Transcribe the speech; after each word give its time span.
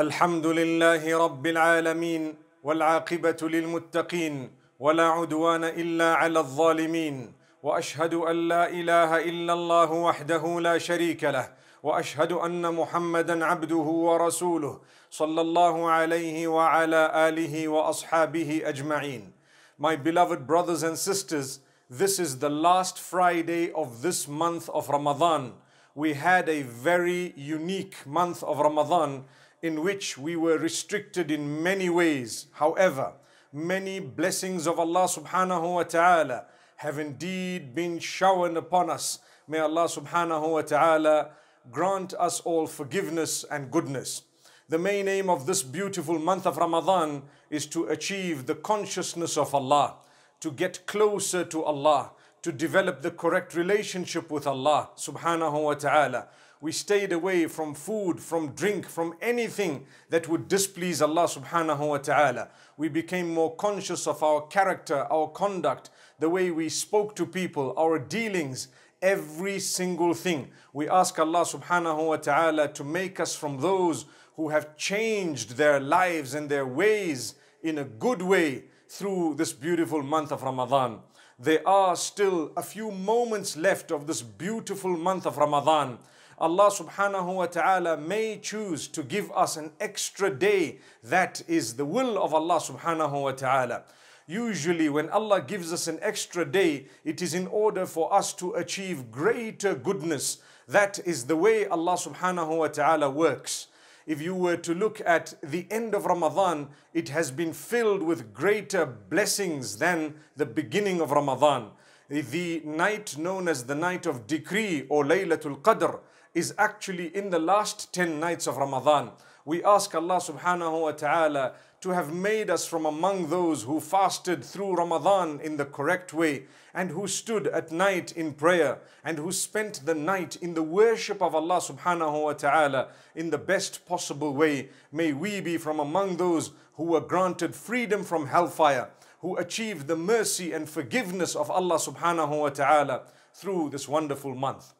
الحمد 0.00 0.46
لله 0.46 1.18
رب 1.24 1.46
العالمين 1.46 2.34
والعاقبة 2.62 3.36
للمتقين 3.42 4.50
ولا 4.78 5.08
عدوان 5.08 5.64
إلا 5.64 6.14
على 6.14 6.38
الظالمين 6.38 7.32
وأشهد 7.62 8.14
أن 8.14 8.48
لا 8.48 8.70
إله 8.70 9.10
إلا 9.30 9.52
الله 9.52 9.90
وحده 9.92 10.60
لا 10.60 10.78
شريك 10.78 11.24
له 11.24 11.52
وأشهد 11.82 12.32
أن 12.32 12.74
محمدا 12.74 13.44
عبده 13.44 13.88
ورسوله 14.08 14.80
صلى 15.10 15.40
الله 15.40 15.90
عليه 15.90 16.48
وعلى 16.48 17.28
آله 17.28 17.68
وأصحابه 17.68 18.62
أجمعين 18.64 19.32
My 19.78 19.96
beloved 19.96 20.46
brothers 20.46 20.82
and 20.82 20.96
sisters, 20.98 21.60
this 21.90 22.18
is 22.18 22.38
the 22.38 22.50
last 22.50 22.98
Friday 22.98 23.70
of 23.72 24.00
this 24.00 24.26
month 24.28 24.70
of 24.70 24.88
Ramadan. 24.88 25.52
We 25.94 26.14
had 26.14 26.48
a 26.48 26.62
very 26.62 27.34
unique 27.36 27.96
month 28.06 28.42
of 28.42 28.58
Ramadan 28.60 29.24
in 29.62 29.82
which 29.82 30.16
we 30.16 30.36
were 30.36 30.58
restricted 30.58 31.30
in 31.30 31.62
many 31.62 31.90
ways. 31.90 32.46
However, 32.52 33.12
many 33.52 34.00
blessings 34.00 34.66
of 34.66 34.78
Allah 34.78 35.04
subhanahu 35.04 35.74
wa 35.74 35.82
ta'ala 35.82 36.46
have 36.76 36.98
indeed 36.98 37.74
been 37.74 37.98
showered 37.98 38.56
upon 38.56 38.88
us. 38.88 39.18
May 39.46 39.58
Allah 39.58 39.84
subhanahu 39.84 40.52
wa 40.52 40.62
ta'ala 40.62 41.30
grant 41.70 42.14
us 42.14 42.40
all 42.40 42.66
forgiveness 42.66 43.44
and 43.50 43.70
goodness. 43.70 44.22
The 44.68 44.78
main 44.78 45.08
aim 45.08 45.28
of 45.28 45.46
this 45.46 45.62
beautiful 45.62 46.18
month 46.18 46.46
of 46.46 46.56
Ramadan 46.56 47.24
is 47.50 47.66
to 47.66 47.86
achieve 47.86 48.46
the 48.46 48.54
consciousness 48.54 49.36
of 49.36 49.54
Allah, 49.54 49.96
to 50.40 50.50
get 50.50 50.86
closer 50.86 51.44
to 51.44 51.64
Allah, 51.64 52.12
to 52.42 52.52
develop 52.52 53.02
the 53.02 53.10
correct 53.10 53.54
relationship 53.54 54.30
with 54.30 54.46
Allah 54.46 54.90
subhanahu 54.96 55.64
wa 55.64 55.74
ta'ala. 55.74 56.28
We 56.62 56.72
stayed 56.72 57.12
away 57.12 57.46
from 57.46 57.72
food, 57.72 58.20
from 58.20 58.52
drink, 58.52 58.86
from 58.86 59.14
anything 59.22 59.86
that 60.10 60.28
would 60.28 60.46
displease 60.46 61.00
Allah 61.00 61.24
subhanahu 61.24 61.88
wa 61.88 61.96
ta'ala. 61.96 62.48
We 62.76 62.88
became 62.88 63.32
more 63.32 63.56
conscious 63.56 64.06
of 64.06 64.22
our 64.22 64.42
character, 64.48 65.06
our 65.10 65.28
conduct, 65.28 65.88
the 66.18 66.28
way 66.28 66.50
we 66.50 66.68
spoke 66.68 67.16
to 67.16 67.24
people, 67.24 67.72
our 67.78 67.98
dealings, 67.98 68.68
every 69.00 69.58
single 69.58 70.12
thing. 70.12 70.50
We 70.74 70.86
ask 70.86 71.18
Allah 71.18 71.46
subhanahu 71.46 72.08
wa 72.08 72.16
ta'ala 72.16 72.68
to 72.68 72.84
make 72.84 73.20
us 73.20 73.34
from 73.34 73.60
those 73.60 74.04
who 74.36 74.50
have 74.50 74.76
changed 74.76 75.56
their 75.56 75.80
lives 75.80 76.34
and 76.34 76.50
their 76.50 76.66
ways 76.66 77.36
in 77.62 77.78
a 77.78 77.84
good 77.84 78.20
way 78.20 78.64
through 78.86 79.34
this 79.36 79.54
beautiful 79.54 80.02
month 80.02 80.30
of 80.30 80.42
Ramadan. 80.42 80.98
There 81.38 81.66
are 81.66 81.96
still 81.96 82.52
a 82.54 82.62
few 82.62 82.90
moments 82.90 83.56
left 83.56 83.90
of 83.90 84.06
this 84.06 84.20
beautiful 84.20 84.94
month 84.94 85.24
of 85.26 85.38
Ramadan. 85.38 85.98
Allah 86.40 86.70
subhanahu 86.70 87.34
wa 87.34 87.46
ta'ala 87.46 87.96
may 87.96 88.38
choose 88.38 88.88
to 88.88 89.02
give 89.02 89.30
us 89.32 89.56
an 89.56 89.72
extra 89.78 90.30
day. 90.30 90.78
That 91.04 91.42
is 91.46 91.74
the 91.74 91.84
will 91.84 92.22
of 92.22 92.32
Allah 92.32 92.58
subhanahu 92.60 93.22
wa 93.22 93.32
ta'ala. 93.32 93.82
Usually, 94.26 94.88
when 94.88 95.10
Allah 95.10 95.42
gives 95.42 95.72
us 95.72 95.86
an 95.86 95.98
extra 96.00 96.44
day, 96.44 96.86
it 97.04 97.20
is 97.20 97.34
in 97.34 97.46
order 97.48 97.84
for 97.84 98.12
us 98.14 98.32
to 98.34 98.54
achieve 98.54 99.10
greater 99.10 99.74
goodness. 99.74 100.38
That 100.66 100.98
is 101.04 101.26
the 101.26 101.36
way 101.36 101.66
Allah 101.66 101.94
subhanahu 101.94 102.58
wa 102.58 102.68
ta'ala 102.68 103.10
works 103.10 103.66
if 104.10 104.20
you 104.20 104.34
were 104.34 104.56
to 104.56 104.74
look 104.74 105.00
at 105.06 105.34
the 105.40 105.68
end 105.70 105.94
of 105.94 106.04
Ramadan, 106.04 106.70
it 106.92 107.10
has 107.10 107.30
been 107.30 107.52
filled 107.52 108.02
with 108.02 108.34
greater 108.34 108.84
blessings 108.84 109.76
than 109.76 110.14
the 110.36 110.46
beginning 110.46 111.00
of 111.00 111.12
Ramadan. 111.12 111.70
The 112.08 112.60
night 112.64 113.16
known 113.16 113.46
as 113.46 113.64
the 113.64 113.76
night 113.76 114.06
of 114.06 114.26
decree 114.26 114.84
or 114.88 115.04
Laylatul 115.04 115.60
Qadr 115.60 116.00
is 116.34 116.54
actually 116.58 117.14
in 117.14 117.30
the 117.30 117.38
last 117.38 117.92
10 117.92 118.20
nights 118.20 118.46
of 118.46 118.56
Ramadan. 118.56 119.10
We 119.44 119.64
ask 119.64 119.94
Allah 119.94 120.18
subhanahu 120.18 120.82
wa 120.82 120.92
ta'ala 120.92 121.52
to 121.80 121.90
have 121.90 122.12
made 122.12 122.50
us 122.50 122.66
from 122.66 122.84
among 122.84 123.30
those 123.30 123.62
who 123.62 123.80
fasted 123.80 124.44
through 124.44 124.74
Ramadan 124.74 125.40
in 125.40 125.56
the 125.56 125.64
correct 125.64 126.12
way 126.12 126.44
and 126.74 126.90
who 126.90 127.08
stood 127.08 127.46
at 127.48 127.72
night 127.72 128.12
in 128.12 128.34
prayer 128.34 128.78
and 129.02 129.18
who 129.18 129.32
spent 129.32 129.86
the 129.86 129.94
night 129.94 130.36
in 130.36 130.54
the 130.54 130.62
worship 130.62 131.22
of 131.22 131.34
Allah 131.34 131.56
subhanahu 131.56 132.22
wa 132.22 132.32
ta'ala 132.34 132.88
in 133.14 133.30
the 133.30 133.38
best 133.38 133.86
possible 133.86 134.34
way. 134.34 134.68
May 134.92 135.14
we 135.14 135.40
be 135.40 135.56
from 135.56 135.80
among 135.80 136.18
those 136.18 136.50
who 136.74 136.84
were 136.84 137.00
granted 137.00 137.54
freedom 137.54 138.04
from 138.04 138.26
hellfire, 138.26 138.90
who 139.20 139.36
achieved 139.36 139.86
the 139.86 139.96
mercy 139.96 140.52
and 140.52 140.68
forgiveness 140.68 141.34
of 141.34 141.50
Allah 141.50 141.76
subhanahu 141.76 142.40
wa 142.40 142.50
ta'ala 142.50 143.02
through 143.32 143.70
this 143.70 143.88
wonderful 143.88 144.34
month. 144.34 144.74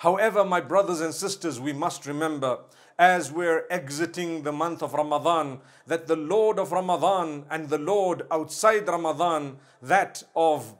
However, 0.00 0.46
my 0.46 0.62
brothers 0.62 1.02
and 1.02 1.12
sisters, 1.12 1.60
we 1.60 1.74
must 1.74 2.06
remember 2.06 2.60
as 2.98 3.30
we're 3.30 3.66
exiting 3.68 4.44
the 4.44 4.52
month 4.52 4.82
of 4.82 4.94
Ramadan 4.94 5.60
that 5.86 6.06
the 6.06 6.16
Lord 6.16 6.58
of 6.58 6.72
Ramadan 6.72 7.44
and 7.50 7.68
the 7.68 7.76
Lord 7.76 8.22
outside 8.30 8.88
Ramadan, 8.88 9.58
that 9.82 10.22
of 10.34 10.74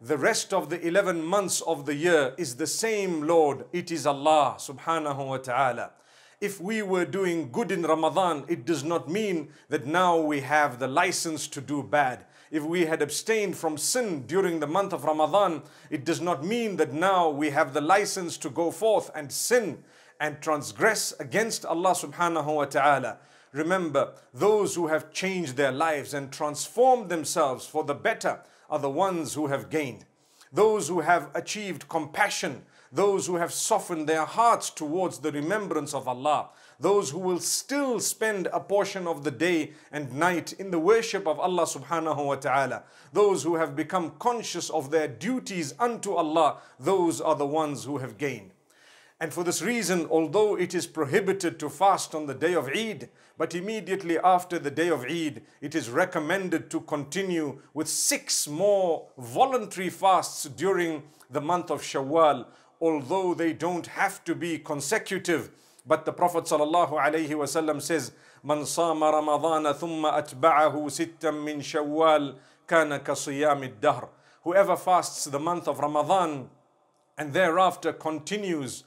the 0.00 0.18
rest 0.18 0.52
of 0.52 0.68
the 0.68 0.84
11 0.84 1.22
months 1.22 1.60
of 1.60 1.86
the 1.86 1.94
year, 1.94 2.34
is 2.38 2.56
the 2.56 2.66
same 2.66 3.22
Lord. 3.22 3.66
It 3.72 3.92
is 3.92 4.04
Allah 4.04 4.56
subhanahu 4.58 5.28
wa 5.28 5.36
ta'ala. 5.36 5.92
If 6.40 6.60
we 6.60 6.82
were 6.82 7.04
doing 7.04 7.52
good 7.52 7.70
in 7.70 7.82
Ramadan, 7.82 8.46
it 8.48 8.64
does 8.64 8.82
not 8.82 9.08
mean 9.08 9.50
that 9.68 9.86
now 9.86 10.18
we 10.18 10.40
have 10.40 10.80
the 10.80 10.88
license 10.88 11.46
to 11.48 11.60
do 11.60 11.84
bad 11.84 12.25
if 12.50 12.62
we 12.62 12.86
had 12.86 13.02
abstained 13.02 13.56
from 13.56 13.76
sin 13.76 14.26
during 14.26 14.60
the 14.60 14.66
month 14.66 14.92
of 14.92 15.04
Ramadan, 15.04 15.62
it 15.90 16.04
does 16.04 16.20
not 16.20 16.44
mean 16.44 16.76
that 16.76 16.92
now 16.92 17.28
we 17.28 17.50
have 17.50 17.74
the 17.74 17.80
license 17.80 18.36
to 18.38 18.50
go 18.50 18.70
forth 18.70 19.10
and 19.14 19.32
sin 19.32 19.82
and 20.20 20.40
transgress 20.40 21.12
against 21.18 21.64
Allah 21.64 21.92
subhanahu 21.92 22.54
wa 22.54 22.64
ta'ala. 22.64 23.18
Remember, 23.52 24.12
those 24.34 24.74
who 24.74 24.88
have 24.88 25.12
changed 25.12 25.56
their 25.56 25.72
lives 25.72 26.14
and 26.14 26.32
transformed 26.32 27.08
themselves 27.08 27.66
for 27.66 27.84
the 27.84 27.94
better 27.94 28.40
are 28.68 28.78
the 28.78 28.90
ones 28.90 29.34
who 29.34 29.46
have 29.46 29.70
gained. 29.70 30.04
Those 30.52 30.88
who 30.88 31.00
have 31.00 31.30
achieved 31.34 31.88
compassion, 31.88 32.62
those 32.92 33.26
who 33.26 33.36
have 33.36 33.52
softened 33.52 34.08
their 34.08 34.24
hearts 34.24 34.70
towards 34.70 35.18
the 35.18 35.32
remembrance 35.32 35.94
of 35.94 36.06
Allah, 36.06 36.50
those 36.78 37.10
who 37.10 37.18
will 37.18 37.40
still 37.40 38.00
spend 38.00 38.48
a 38.52 38.60
portion 38.60 39.06
of 39.06 39.24
the 39.24 39.30
day 39.30 39.72
and 39.90 40.12
night 40.12 40.52
in 40.54 40.70
the 40.70 40.78
worship 40.78 41.26
of 41.26 41.38
Allah 41.38 41.64
subhanahu 41.64 42.26
wa 42.26 42.36
ta'ala, 42.36 42.82
those 43.12 43.42
who 43.42 43.56
have 43.56 43.74
become 43.74 44.12
conscious 44.18 44.70
of 44.70 44.90
their 44.90 45.08
duties 45.08 45.74
unto 45.78 46.14
Allah, 46.14 46.58
those 46.78 47.20
are 47.20 47.34
the 47.34 47.46
ones 47.46 47.84
who 47.84 47.98
have 47.98 48.18
gained. 48.18 48.50
And 49.18 49.32
for 49.32 49.42
this 49.42 49.62
reason, 49.62 50.06
although 50.10 50.58
it 50.58 50.74
is 50.74 50.86
prohibited 50.86 51.58
to 51.60 51.70
fast 51.70 52.14
on 52.14 52.26
the 52.26 52.34
day 52.34 52.54
of 52.54 52.68
Eid, 52.68 53.08
but 53.38 53.54
immediately 53.54 54.18
after 54.18 54.58
the 54.58 54.70
day 54.70 54.88
of 54.88 55.04
Eid, 55.04 55.42
it 55.62 55.74
is 55.74 55.88
recommended 55.88 56.70
to 56.70 56.80
continue 56.82 57.62
with 57.72 57.88
six 57.88 58.46
more 58.46 59.06
voluntary 59.16 59.88
fasts 59.88 60.44
during 60.44 61.02
the 61.30 61.40
month 61.40 61.70
of 61.70 61.80
Shawwal, 61.80 62.46
although 62.78 63.32
they 63.32 63.54
don't 63.54 63.86
have 63.86 64.22
to 64.24 64.34
be 64.34 64.58
consecutive. 64.58 65.50
But 65.86 66.04
the 66.04 66.12
Prophet 66.12 66.44
sallallahu 66.44 67.80
says, 67.80 68.12
"Man 68.42 68.66
sama 68.66 69.12
Ramadana 69.12 69.74
atba'ahu 69.74 70.86
sittam 70.86 71.44
min 71.44 71.60
Shawwal 71.60 72.36
kana 72.66 72.98
kasiyamid 72.98 73.80
dahr." 73.80 74.08
Whoever 74.42 74.76
fasts 74.76 75.24
the 75.24 75.38
month 75.38 75.68
of 75.68 75.78
Ramadan 75.78 76.50
and 77.16 77.32
thereafter 77.32 77.92
continues 77.92 78.84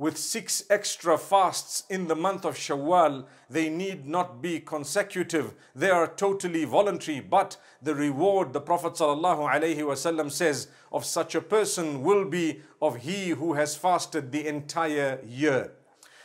with 0.00 0.16
six 0.16 0.64
extra 0.70 1.18
fasts 1.18 1.84
in 1.90 2.06
the 2.06 2.16
month 2.16 2.46
of 2.46 2.56
Shawwal, 2.56 3.26
they 3.50 3.68
need 3.68 4.08
not 4.08 4.40
be 4.40 4.58
consecutive. 4.58 5.52
They 5.76 5.90
are 5.90 6.06
totally 6.06 6.64
voluntary, 6.64 7.20
but 7.20 7.58
the 7.82 7.94
reward, 7.94 8.54
the 8.54 8.62
Prophet 8.62 8.94
ﷺ 8.94 10.30
says, 10.30 10.68
of 10.90 11.04
such 11.04 11.34
a 11.34 11.42
person 11.42 12.02
will 12.02 12.24
be 12.24 12.62
of 12.80 12.96
he 12.96 13.28
who 13.30 13.52
has 13.52 13.76
fasted 13.76 14.32
the 14.32 14.46
entire 14.46 15.20
year. 15.22 15.72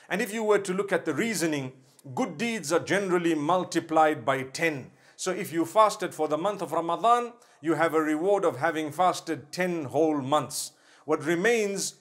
And 0.10 0.22
if 0.22 0.34
you 0.34 0.44
were 0.44 0.60
to 0.60 0.74
look 0.74 0.92
at 0.92 1.06
the 1.06 1.14
reasoning, 1.14 1.74
good 2.14 2.38
deeds 2.38 2.72
are 2.72 2.80
generally 2.80 3.36
multiplied 3.36 4.26
by 4.26 4.44
10. 4.44 4.92
So 5.16 5.32
if 5.32 5.52
you 5.54 5.66
fasted 5.66 6.14
for 6.14 6.28
the 6.28 6.38
month 6.38 6.62
of 6.62 6.72
Ramadan, 6.72 7.34
you 7.62 7.74
have 7.76 7.94
a 7.94 8.02
reward 8.02 8.46
of 8.46 8.58
having 8.58 8.92
fasted 8.92 9.52
10 9.52 9.86
whole 9.86 10.22
months. 10.22 10.74
What 11.06 11.24
remains 11.24 11.96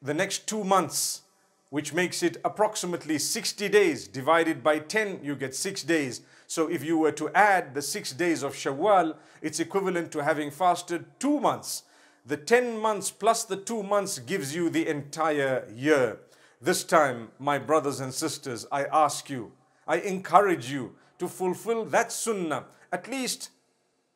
the 0.00 0.14
next 0.14 0.46
two 0.46 0.64
months, 0.64 1.22
which 1.70 1.92
makes 1.92 2.22
it 2.22 2.36
approximately 2.44 3.18
60 3.18 3.68
days. 3.68 4.06
Divided 4.06 4.62
by 4.62 4.78
10, 4.78 5.20
you 5.22 5.34
get 5.34 5.54
six 5.54 5.82
days. 5.82 6.20
So 6.46 6.68
if 6.68 6.84
you 6.84 6.96
were 6.98 7.12
to 7.12 7.28
add 7.30 7.74
the 7.74 7.82
six 7.82 8.12
days 8.12 8.42
of 8.42 8.54
Shawwal, 8.54 9.16
it's 9.42 9.58
equivalent 9.58 10.12
to 10.12 10.22
having 10.22 10.50
fasted 10.50 11.04
two 11.18 11.40
months. 11.40 11.82
The 12.24 12.36
10 12.36 12.78
months 12.78 13.10
plus 13.10 13.44
the 13.44 13.56
two 13.56 13.82
months 13.82 14.18
gives 14.18 14.54
you 14.54 14.70
the 14.70 14.86
entire 14.86 15.68
year. 15.74 16.20
This 16.60 16.84
time, 16.84 17.28
my 17.38 17.58
brothers 17.58 18.00
and 18.00 18.12
sisters, 18.12 18.66
I 18.72 18.84
ask 18.84 19.28
you, 19.28 19.52
I 19.86 19.98
encourage 19.98 20.70
you 20.70 20.94
to 21.18 21.28
fulfill 21.28 21.84
that 21.86 22.12
sunnah 22.12 22.64
at 22.92 23.08
least 23.08 23.50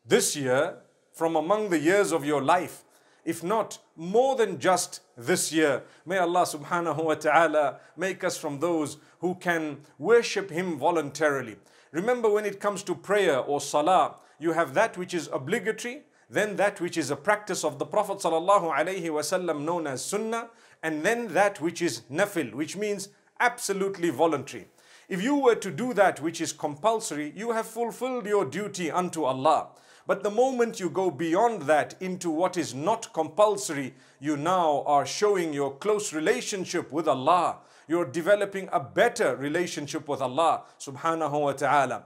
this 0.07 0.35
year 0.37 0.77
from 1.13 1.37
among 1.37 1.71
the 1.71 1.79
years 1.79 2.13
of 2.13 2.25
your 2.25 2.43
life 2.43 2.85
if 3.25 3.43
not 3.43 3.79
more 3.97 4.37
than 4.37 4.59
just 4.59 5.01
this 5.17 5.53
year. 5.53 5.83
May 6.07 6.19
Allah 6.19 6.43
subhanahu 6.43 7.05
wa 7.05 7.15
ta'ala 7.15 7.81
make 7.97 8.25
us 8.25 8.37
from 8.37 8.61
those 8.61 8.97
who 9.21 9.35
can 9.35 9.79
worship 9.99 10.51
Him 10.51 10.79
voluntarily. 10.79 11.57
Remember 11.93 12.31
when 12.31 12.45
it 12.47 12.61
comes 12.61 12.83
to 12.85 12.95
prayer 12.95 13.39
or 13.39 13.61
salah, 13.61 14.17
you 14.39 14.53
have 14.53 14.75
that 14.75 14.97
which 14.97 15.13
is 15.13 15.29
obligatory, 15.33 16.03
then 16.31 16.57
that 16.57 16.81
which 16.81 16.97
is 16.97 17.11
a 17.11 17.17
practice 17.17 17.65
of 17.65 17.79
the 17.79 17.85
Prophet 17.85 18.19
sallallahu 18.19 18.75
alaihi 18.75 19.11
wasallam 19.11 19.65
known 19.65 19.87
as 19.87 20.05
sunnah, 20.05 20.49
and 20.83 21.03
then 21.03 21.29
that 21.35 21.61
which 21.61 21.83
is 21.83 22.03
nafil, 22.11 22.55
which 22.55 22.77
means 22.77 23.09
absolutely 23.39 24.11
voluntary. 24.11 24.67
If 25.09 25.23
you 25.23 25.37
were 25.37 25.57
to 25.57 25.71
do 25.71 25.93
that 25.95 26.21
which 26.21 26.41
is 26.41 26.53
compulsory, 26.53 27.33
you 27.35 27.51
have 27.51 27.67
fulfilled 27.67 28.27
your 28.27 28.45
duty 28.45 28.91
unto 28.91 29.25
Allah. 29.25 29.71
But 30.07 30.23
the 30.23 30.31
moment 30.31 30.81
you 30.81 30.89
go 30.89 31.11
beyond 31.11 31.63
that 31.63 31.95
into 32.01 32.31
what 32.31 32.57
is 32.57 32.75
not 32.75 33.13
compulsory, 33.13 33.95
you 34.21 34.37
now 34.37 34.83
are 34.87 35.05
showing 35.05 35.53
your 35.53 35.77
close 35.77 36.13
relationship 36.13 36.91
with 36.93 37.09
Allah. 37.09 37.59
You're 37.89 38.07
developing 38.07 38.69
a 38.73 38.81
better 38.81 39.37
relationship 39.37 40.09
with 40.09 40.21
Allah 40.21 40.63
subhanahu 40.79 41.41
wa 41.41 41.53
ta'ala. 41.53 42.05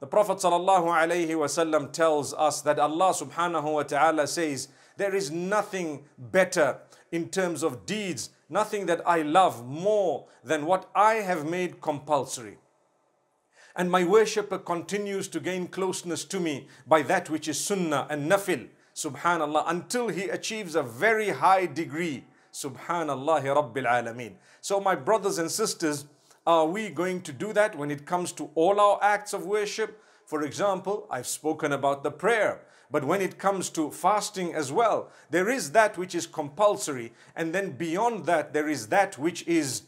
The 0.00 0.06
Prophet 0.06 0.38
sallallahu 0.38 0.86
alayhi 0.86 1.30
wasallam 1.30 1.90
tells 1.90 2.34
us 2.34 2.60
that 2.62 2.78
Allah 2.78 3.12
subhanahu 3.12 3.72
wa 3.72 3.82
ta'ala 3.82 4.26
says, 4.26 4.68
there 4.96 5.14
is 5.14 5.30
nothing 5.30 6.04
better 6.18 6.78
in 7.12 7.28
terms 7.28 7.62
of 7.62 7.86
deeds, 7.86 8.30
nothing 8.48 8.86
that 8.86 9.06
I 9.06 9.22
love 9.22 9.66
more 9.66 10.26
than 10.42 10.66
what 10.66 10.90
I 10.94 11.14
have 11.14 11.48
made 11.48 11.80
compulsory. 11.80 12.58
And 13.76 13.90
my 13.90 14.04
worshipper 14.04 14.58
continues 14.58 15.26
to 15.28 15.40
gain 15.40 15.66
closeness 15.66 16.24
to 16.26 16.38
me 16.38 16.68
by 16.86 17.02
that 17.02 17.28
which 17.28 17.48
is 17.48 17.58
sunnah 17.58 18.06
and 18.08 18.30
nafil, 18.30 18.68
subhanallah, 18.94 19.64
until 19.66 20.08
he 20.08 20.24
achieves 20.24 20.76
a 20.76 20.82
very 20.82 21.30
high 21.30 21.66
degree. 21.66 22.24
Subhanallah 22.52 23.42
Rabbil 23.42 23.84
Alameen. 23.84 24.34
So, 24.60 24.78
my 24.78 24.94
brothers 24.94 25.38
and 25.38 25.50
sisters, 25.50 26.06
are 26.46 26.66
we 26.66 26.88
going 26.90 27.22
to 27.22 27.32
do 27.32 27.52
that 27.52 27.76
when 27.76 27.90
it 27.90 28.06
comes 28.06 28.30
to 28.32 28.50
all 28.54 28.78
our 28.78 28.98
acts 29.02 29.32
of 29.32 29.44
worship? 29.44 30.00
For 30.26 30.42
example, 30.42 31.06
I've 31.10 31.26
spoken 31.26 31.72
about 31.72 32.04
the 32.04 32.12
prayer. 32.12 32.60
But 32.90 33.04
when 33.04 33.20
it 33.20 33.38
comes 33.38 33.70
to 33.70 33.90
fasting 33.90 34.54
as 34.54 34.70
well, 34.70 35.10
there 35.30 35.48
is 35.48 35.72
that 35.72 35.98
which 35.98 36.14
is 36.14 36.26
compulsory, 36.26 37.12
and 37.34 37.54
then 37.54 37.72
beyond 37.72 38.26
that, 38.26 38.52
there 38.52 38.68
is 38.68 38.88
that 38.88 39.18
which 39.18 39.46
is 39.46 39.82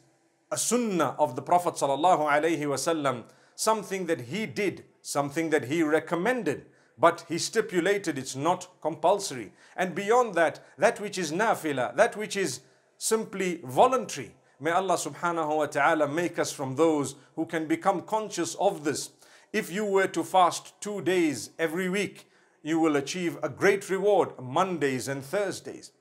a 0.50 0.56
sunnah 0.56 1.16
of 1.18 1.36
the 1.36 1.42
Prophet 1.42 1.74
wasallam 1.74 3.24
something 3.56 4.06
that 4.06 4.20
he 4.22 4.46
did, 4.46 4.84
something 5.02 5.50
that 5.50 5.64
he 5.64 5.82
recommended, 5.82 6.66
but 6.98 7.24
he 7.28 7.38
stipulated 7.38 8.18
it's 8.18 8.36
not 8.36 8.68
compulsory. 8.80 9.52
And 9.76 9.94
beyond 9.94 10.34
that, 10.34 10.64
that 10.78 11.00
which 11.00 11.18
is 11.18 11.32
nafila, 11.32 11.96
that 11.96 12.16
which 12.16 12.36
is 12.36 12.60
simply 12.98 13.60
voluntary. 13.64 14.34
May 14.60 14.70
Allah 14.70 14.94
subhanahu 14.96 15.56
wa 15.56 15.66
ta'ala 15.66 16.08
make 16.08 16.38
us 16.38 16.52
from 16.52 16.76
those 16.76 17.14
who 17.34 17.44
can 17.44 17.66
become 17.66 18.02
conscious 18.02 18.54
of 18.54 18.84
this. 18.84 19.10
If 19.52 19.70
you 19.70 19.84
were 19.84 20.06
to 20.08 20.24
fast 20.24 20.80
two 20.80 21.02
days 21.02 21.50
every 21.58 21.88
week, 21.88 22.30
you 22.66 22.80
will 22.80 22.96
achieve 22.96 23.38
a 23.44 23.48
great 23.48 23.88
reward 23.88 24.30
Mondays 24.42 25.06
and 25.06 25.24
Thursdays. 25.24 25.92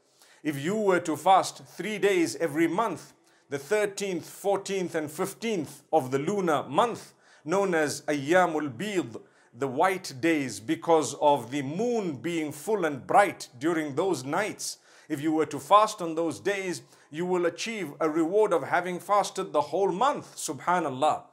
If 0.41 0.59
you 0.59 0.75
were 0.75 0.99
to 1.01 1.15
fast 1.15 1.63
three 1.63 1.99
days 1.99 2.35
every 2.37 2.67
month, 2.67 3.13
the 3.51 3.59
13th, 3.59 4.23
14th, 4.23 4.95
and 4.95 5.07
15th 5.07 5.83
of 5.93 6.09
the 6.09 6.17
lunar 6.17 6.63
month, 6.67 7.13
known 7.43 7.75
as 7.75 8.01
Ayyamul 8.07 8.75
Bid, 8.75 9.15
the 9.53 9.67
white 9.67 10.15
days, 10.19 10.59
because 10.59 11.13
of 11.21 11.51
the 11.51 11.61
moon 11.61 12.15
being 12.15 12.51
full 12.51 12.83
and 12.83 13.05
bright 13.05 13.47
during 13.59 13.93
those 13.93 14.23
nights. 14.23 14.79
If 15.07 15.21
you 15.21 15.33
were 15.33 15.45
to 15.45 15.59
fast 15.59 16.01
on 16.01 16.15
those 16.15 16.39
days, 16.39 16.81
you 17.11 17.27
will 17.27 17.45
achieve 17.45 17.93
a 17.99 18.09
reward 18.09 18.51
of 18.51 18.63
having 18.63 18.99
fasted 18.99 19.53
the 19.53 19.61
whole 19.61 19.91
month. 19.91 20.35
Subhanallah. 20.35 21.25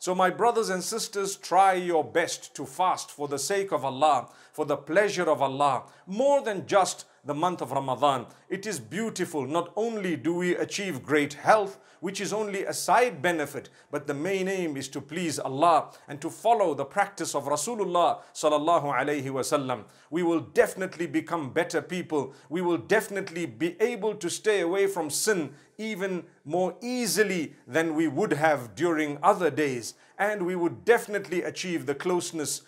So, 0.00 0.14
my 0.14 0.30
brothers 0.30 0.68
and 0.68 0.82
sisters, 0.82 1.34
try 1.34 1.72
your 1.72 2.04
best 2.04 2.54
to 2.54 2.64
fast 2.64 3.10
for 3.10 3.26
the 3.26 3.38
sake 3.38 3.72
of 3.72 3.84
Allah, 3.84 4.28
for 4.52 4.64
the 4.64 4.76
pleasure 4.76 5.28
of 5.28 5.42
Allah, 5.42 5.84
more 6.06 6.40
than 6.40 6.68
just 6.68 7.04
the 7.28 7.34
month 7.34 7.60
of 7.60 7.72
Ramadan. 7.72 8.24
It 8.48 8.66
is 8.66 8.80
beautiful. 8.80 9.46
Not 9.46 9.70
only 9.76 10.16
do 10.16 10.34
we 10.34 10.56
achieve 10.56 11.02
great 11.02 11.34
health, 11.34 11.78
which 12.00 12.22
is 12.22 12.32
only 12.32 12.64
a 12.64 12.72
side 12.72 13.20
benefit, 13.20 13.68
but 13.90 14.06
the 14.06 14.14
main 14.14 14.48
aim 14.48 14.78
is 14.78 14.88
to 14.88 15.00
please 15.02 15.38
Allah 15.38 15.90
and 16.08 16.22
to 16.22 16.30
follow 16.30 16.72
the 16.72 16.86
practice 16.86 17.34
of 17.34 17.44
Rasulullah 17.44 18.20
sallallahu 18.32 18.94
alaihi 18.94 19.26
wasallam. 19.26 19.84
We 20.10 20.22
will 20.22 20.40
definitely 20.40 21.06
become 21.06 21.52
better 21.52 21.82
people. 21.82 22.32
We 22.48 22.62
will 22.62 22.78
definitely 22.78 23.44
be 23.44 23.76
able 23.78 24.14
to 24.14 24.30
stay 24.30 24.60
away 24.62 24.86
from 24.86 25.10
sin 25.10 25.52
even 25.76 26.24
more 26.46 26.76
easily 26.80 27.56
than 27.66 27.94
we 27.94 28.08
would 28.08 28.32
have 28.32 28.74
during 28.74 29.18
other 29.22 29.50
days. 29.50 29.94
And 30.18 30.46
we 30.46 30.56
would 30.56 30.86
definitely 30.86 31.42
achieve 31.42 31.84
the 31.84 31.94
closeness 31.94 32.62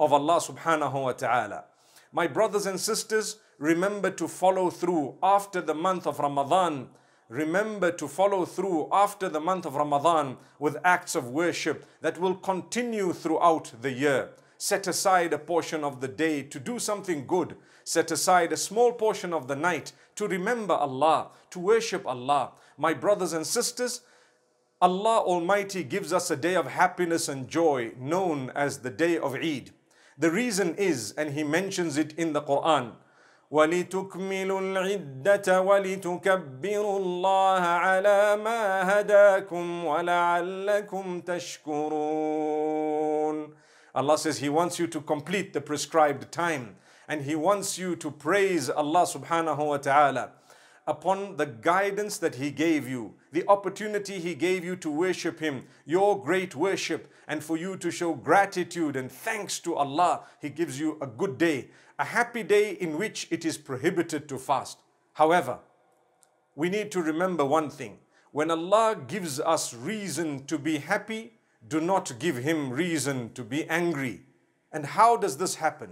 of 0.00 0.12
Allah 0.12 0.40
subhanahu 0.40 1.00
wa 1.04 1.12
ta'ala. 1.12 1.64
My 2.12 2.26
brothers 2.26 2.66
and 2.66 2.80
sisters, 2.80 3.36
remember 3.60 4.10
to 4.10 4.26
follow 4.26 4.70
through 4.70 5.14
after 5.22 5.60
the 5.60 5.74
month 5.74 6.06
of 6.06 6.18
Ramadan. 6.18 6.88
Remember 7.28 7.92
to 7.92 8.08
follow 8.08 8.44
through 8.46 8.88
after 8.90 9.28
the 9.28 9.38
month 9.38 9.66
of 9.66 9.76
Ramadan 9.76 10.38
with 10.58 10.78
acts 10.82 11.14
of 11.14 11.28
worship 11.28 11.84
that 12.00 12.18
will 12.18 12.34
continue 12.34 13.12
throughout 13.12 13.70
the 13.82 13.92
year. 13.92 14.30
Set 14.56 14.86
aside 14.88 15.34
a 15.34 15.38
portion 15.38 15.84
of 15.84 16.00
the 16.00 16.08
day 16.08 16.42
to 16.42 16.58
do 16.58 16.78
something 16.78 17.26
good. 17.26 17.54
Set 17.84 18.10
aside 18.10 18.50
a 18.50 18.56
small 18.56 18.92
portion 18.92 19.32
of 19.32 19.46
the 19.46 19.56
night 19.56 19.92
to 20.16 20.26
remember 20.26 20.74
Allah, 20.74 21.28
to 21.50 21.58
worship 21.58 22.06
Allah. 22.06 22.52
My 22.78 22.94
brothers 22.94 23.34
and 23.34 23.46
sisters, 23.46 24.00
Allah 24.80 25.18
Almighty 25.18 25.84
gives 25.84 26.14
us 26.14 26.30
a 26.30 26.36
day 26.36 26.56
of 26.56 26.66
happiness 26.66 27.28
and 27.28 27.46
joy 27.46 27.92
known 27.98 28.50
as 28.54 28.78
the 28.78 28.90
day 28.90 29.18
of 29.18 29.34
Eid. 29.34 29.72
The 30.16 30.30
reason 30.30 30.74
is, 30.76 31.12
and 31.12 31.34
He 31.34 31.44
mentions 31.44 31.98
it 31.98 32.14
in 32.14 32.32
the 32.32 32.42
Quran, 32.42 32.92
ولتكملوا 33.50 34.60
العدة 34.60 35.60
ولتكبروا 35.60 36.98
الله 36.98 37.60
على 37.60 38.36
ما 38.36 39.00
هداكم 39.00 39.84
ولعلكم 39.84 41.20
تشكرون 41.20 42.80
Allah 43.92 44.16
says 44.16 44.38
He 44.38 44.48
wants 44.48 44.78
you 44.78 44.86
to 44.86 45.00
complete 45.00 45.52
the 45.52 45.60
prescribed 45.60 46.30
time 46.30 46.76
and 47.08 47.22
He 47.22 47.34
wants 47.34 47.76
you 47.76 47.96
to 47.96 48.10
praise 48.10 48.70
Allah 48.70 49.02
subhanahu 49.04 49.66
wa 49.66 49.78
ta'ala 49.78 50.30
upon 50.90 51.36
the 51.36 51.46
guidance 51.46 52.18
that 52.18 52.34
He 52.34 52.50
gave 52.50 52.88
you, 52.88 53.14
the 53.30 53.46
opportunity 53.46 54.18
He 54.18 54.34
gave 54.34 54.64
you 54.64 54.74
to 54.76 54.90
worship 54.90 55.38
Him, 55.38 55.64
your 55.86 56.20
great 56.20 56.56
worship, 56.56 57.12
and 57.28 57.44
for 57.44 57.56
you 57.56 57.76
to 57.76 57.92
show 57.92 58.12
gratitude 58.12 58.96
and 58.96 59.10
thanks 59.10 59.60
to 59.60 59.76
Allah, 59.76 60.24
He 60.42 60.50
gives 60.50 60.80
you 60.80 60.98
a 61.00 61.06
good 61.06 61.38
day, 61.38 61.68
a 61.96 62.04
happy 62.04 62.42
day 62.42 62.72
in 62.72 62.98
which 62.98 63.28
it 63.30 63.44
is 63.44 63.56
prohibited 63.56 64.28
to 64.28 64.36
fast. 64.36 64.80
However, 65.12 65.60
we 66.56 66.68
need 66.68 66.90
to 66.90 67.00
remember 67.00 67.44
one 67.44 67.70
thing. 67.70 67.98
When 68.32 68.50
Allah 68.50 68.96
gives 69.06 69.38
us 69.38 69.72
reason 69.72 70.44
to 70.46 70.58
be 70.58 70.78
happy, 70.78 71.34
do 71.68 71.80
not 71.80 72.18
give 72.18 72.38
Him 72.38 72.72
reason 72.72 73.32
to 73.34 73.44
be 73.44 73.64
angry. 73.68 74.22
And 74.72 74.86
how 74.86 75.16
does 75.16 75.36
this 75.36 75.54
happen? 75.54 75.90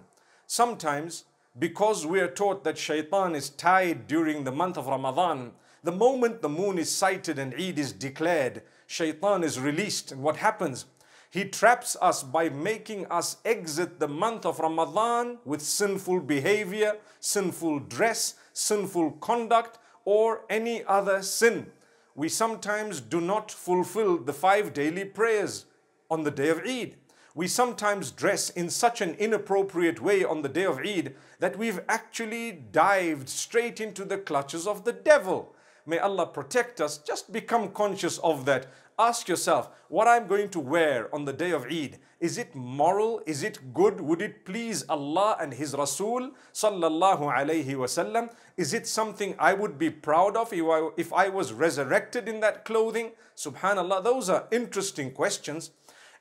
Sometimes 0.49 1.25
because 1.57 2.07
we 2.07 2.21
are 2.21 2.31
taught 2.31 2.65
that 2.65 2.79
shaitan 2.79 3.35
is 3.35 3.51
tied 3.51 4.07
during 4.07 4.45
the 4.45 4.53
month 4.53 4.77
of 4.77 4.87
Ramadan, 4.87 5.53
the 5.83 5.93
moment 5.93 6.43
the 6.43 6.49
moon 6.49 6.79
is 6.79 6.95
sighted 6.95 7.39
and 7.39 7.55
Eid 7.55 7.79
is 7.79 7.93
declared, 7.93 8.63
shaitan 8.87 9.45
is 9.45 9.61
released. 9.61 10.13
And 10.13 10.23
what 10.23 10.37
happens? 10.37 10.87
He 11.31 11.45
traps 11.45 11.97
us 12.01 12.23
by 12.23 12.49
making 12.49 13.07
us 13.07 13.37
exit 13.45 14.01
the 14.01 14.09
month 14.09 14.47
of 14.47 14.59
Ramadan 14.59 15.39
with 15.45 15.61
sinful 15.61 16.21
behavior, 16.21 16.97
sinful 17.21 17.81
dress, 17.81 18.35
sinful 18.53 19.13
conduct, 19.13 19.79
or 20.05 20.43
any 20.49 20.85
other 20.85 21.23
sin. 21.23 21.71
We 22.15 22.29
sometimes 22.29 23.01
do 23.01 23.21
not 23.21 23.51
fulfill 23.51 24.19
the 24.19 24.33
five 24.33 24.73
daily 24.73 25.05
prayers 25.05 25.67
on 26.11 26.25
the 26.25 26.31
day 26.31 26.49
of 26.49 26.61
Eid 26.67 26.97
we 27.39 27.47
sometimes 27.47 28.11
dress 28.11 28.51
in 28.51 28.69
such 28.69 29.01
an 29.01 29.15
inappropriate 29.15 30.03
way 30.03 30.25
on 30.25 30.43
the 30.43 30.49
day 30.49 30.65
of 30.65 30.81
Eid 30.81 31.15
that 31.39 31.57
we've 31.57 31.79
actually 31.89 32.51
dived 32.51 33.29
straight 33.29 33.81
into 33.81 34.05
the 34.05 34.19
clutches 34.19 34.67
of 34.67 34.83
the 34.83 34.93
devil. 34.93 35.55
May 35.87 36.01
Allah 36.01 36.27
protect 36.27 36.81
us. 36.81 36.99
Just 36.99 37.31
become 37.33 37.69
conscious 37.69 38.19
of 38.19 38.45
that. 38.47 38.67
Ask 38.99 39.29
yourself, 39.29 39.71
what 39.87 40.09
I'm 40.09 40.27
going 40.27 40.49
to 40.49 40.59
wear 40.59 41.15
on 41.15 41.27
the 41.27 41.33
day 41.33 41.53
of 41.53 41.67
Eid, 41.67 42.01
is 42.19 42.39
it 42.39 42.57
moral? 42.57 43.23
Is 43.25 43.45
it 43.45 43.73
good? 43.73 44.01
Would 44.01 44.21
it 44.21 44.45
please 44.45 44.85
Allah 44.89 45.37
and 45.39 45.55
His 45.55 45.77
Rasul 45.77 46.33
sallallahu 46.53 47.33
alayhi 47.33 47.67
wasallam? 47.67 48.33
Is 48.57 48.75
it 48.75 48.89
something 48.89 49.37
I 49.39 49.55
would 49.55 49.79
be 49.79 49.91
proud 49.91 50.37
of 50.37 50.53
if 50.53 50.65
I, 50.65 50.89
if 50.97 51.13
I 51.13 51.29
was 51.29 51.53
resurrected 51.53 52.29
in 52.29 52.41
that 52.41 52.65
clothing? 52.65 53.13
Subhanallah, 53.37 54.03
those 54.03 54.29
are 54.29 54.49
interesting 54.51 55.13
questions. 55.13 55.71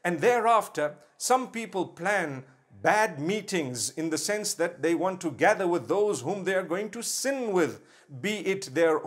And 0.08 0.22
thereafter, 0.22 0.96
some 1.18 1.52
people 1.52 1.86
plan 1.86 2.46
bad 2.82 3.20
meetings 3.20 3.90
in 3.90 4.10
the 4.10 4.18
sense 4.18 4.54
that 4.54 4.82
they 4.82 4.96
want 4.96 5.20
to 5.20 5.32
gather 5.32 5.68
with 5.68 5.90
those 5.90 6.22
whom 6.22 6.46
they 6.46 6.56
are 6.56 6.64
going 6.64 6.92
to 6.92 7.04
sin 7.04 7.52
with, 7.52 7.82
be 8.22 8.38
it 8.38 8.74
their, 8.74 9.02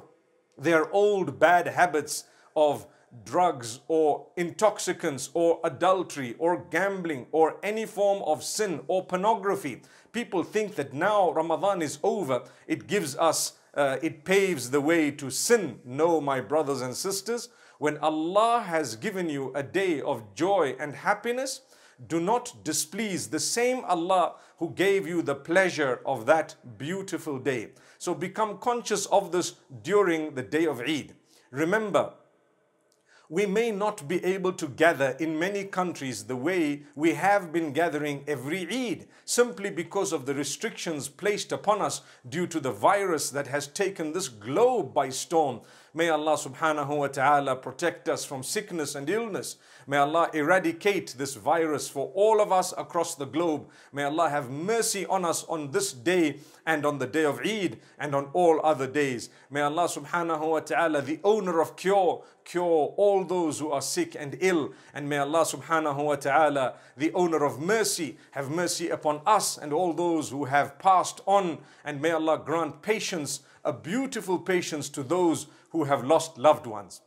their 0.58 0.92
old 0.92 1.38
bad 1.38 1.68
habits 1.68 2.24
of 2.54 2.86
drugs 3.24 3.80
or 3.88 4.26
intoxicants 4.36 5.30
or 5.32 5.58
adultery 5.64 6.34
or 6.38 6.66
gambling 6.70 7.28
or 7.32 7.56
any 7.62 7.86
form 7.86 8.22
of 8.24 8.44
sin 8.44 8.82
or 8.86 9.02
pornography. 9.02 9.80
People 10.12 10.42
think 10.42 10.74
that 10.74 10.92
now 10.92 11.32
Ramadan 11.32 11.80
is 11.80 11.98
over, 12.02 12.42
it 12.66 12.86
gives 12.86 13.16
us, 13.16 13.54
uh, 13.72 13.96
it 14.02 14.26
paves 14.26 14.68
the 14.68 14.82
way 14.82 15.10
to 15.12 15.30
sin. 15.30 15.80
No, 15.82 16.20
my 16.20 16.42
brothers 16.42 16.82
and 16.82 16.94
sisters, 16.94 17.48
when 17.80 17.96
Allah 17.96 18.60
has 18.60 18.94
given 18.94 19.30
you 19.30 19.52
a 19.54 19.62
day 19.62 20.02
of 20.02 20.34
joy 20.34 20.76
and 20.78 20.94
happiness, 20.94 21.62
do 22.08 22.20
not 22.20 22.62
displease 22.62 23.28
the 23.28 23.40
same 23.40 23.86
Allah 23.86 24.34
who 24.58 24.74
gave 24.74 25.08
you 25.08 25.22
the 25.22 25.34
pleasure 25.34 26.02
of 26.04 26.26
that 26.26 26.56
beautiful 26.76 27.38
day. 27.38 27.70
So 27.96 28.14
become 28.14 28.58
conscious 28.58 29.06
of 29.06 29.32
this 29.32 29.54
during 29.82 30.34
the 30.34 30.42
day 30.42 30.66
of 30.66 30.80
Eid. 30.80 31.14
Remember, 31.50 32.12
we 33.30 33.46
may 33.46 33.70
not 33.70 34.06
be 34.06 34.22
able 34.26 34.52
to 34.52 34.66
gather 34.68 35.16
in 35.18 35.38
many 35.38 35.64
countries 35.64 36.24
the 36.24 36.36
way 36.36 36.82
we 36.94 37.14
have 37.14 37.50
been 37.50 37.72
gathering 37.72 38.24
every 38.26 38.68
Eid, 38.68 39.06
simply 39.24 39.70
because 39.70 40.12
of 40.12 40.26
the 40.26 40.34
restrictions 40.34 41.08
placed 41.08 41.50
upon 41.50 41.80
us 41.80 42.02
due 42.28 42.46
to 42.48 42.60
the 42.60 42.72
virus 42.72 43.30
that 43.30 43.46
has 43.46 43.68
taken 43.68 44.12
this 44.12 44.28
globe 44.28 44.92
by 44.92 45.08
storm. 45.08 45.62
May 45.92 46.08
Allah 46.08 46.34
subhanahu 46.36 46.98
wa 46.98 47.08
ta'ala 47.08 47.56
protect 47.56 48.08
us 48.08 48.24
from 48.24 48.44
sickness 48.44 48.94
and 48.94 49.10
illness. 49.10 49.56
May 49.88 49.96
Allah 49.96 50.30
eradicate 50.32 51.16
this 51.18 51.34
virus 51.34 51.88
for 51.88 52.12
all 52.14 52.40
of 52.40 52.52
us 52.52 52.72
across 52.78 53.16
the 53.16 53.26
globe. 53.26 53.66
May 53.92 54.04
Allah 54.04 54.28
have 54.28 54.50
mercy 54.50 55.04
on 55.06 55.24
us 55.24 55.44
on 55.48 55.72
this 55.72 55.92
day 55.92 56.38
and 56.64 56.86
on 56.86 56.98
the 56.98 57.08
day 57.08 57.24
of 57.24 57.40
Eid 57.40 57.80
and 57.98 58.14
on 58.14 58.26
all 58.34 58.60
other 58.62 58.86
days. 58.86 59.30
May 59.50 59.62
Allah 59.62 59.88
subhanahu 59.88 60.50
wa 60.50 60.60
ta'ala, 60.60 61.02
the 61.02 61.18
owner 61.24 61.60
of 61.60 61.74
cure, 61.74 62.22
cure 62.44 62.94
all 62.96 63.24
those 63.24 63.58
who 63.58 63.72
are 63.72 63.82
sick 63.82 64.14
and 64.16 64.36
ill. 64.40 64.72
And 64.94 65.08
may 65.08 65.18
Allah 65.18 65.42
subhanahu 65.42 66.04
wa 66.04 66.14
ta'ala, 66.14 66.74
the 66.96 67.12
owner 67.14 67.44
of 67.44 67.60
mercy, 67.60 68.16
have 68.30 68.48
mercy 68.48 68.90
upon 68.90 69.22
us 69.26 69.58
and 69.58 69.72
all 69.72 69.92
those 69.92 70.30
who 70.30 70.44
have 70.44 70.78
passed 70.78 71.20
on. 71.26 71.58
And 71.84 72.00
may 72.00 72.12
Allah 72.12 72.38
grant 72.38 72.80
patience, 72.80 73.40
a 73.64 73.72
beautiful 73.72 74.38
patience 74.38 74.88
to 74.90 75.02
those 75.02 75.46
who 75.70 75.84
have 75.84 76.04
lost 76.04 76.38
loved 76.38 76.66
ones. 76.66 77.00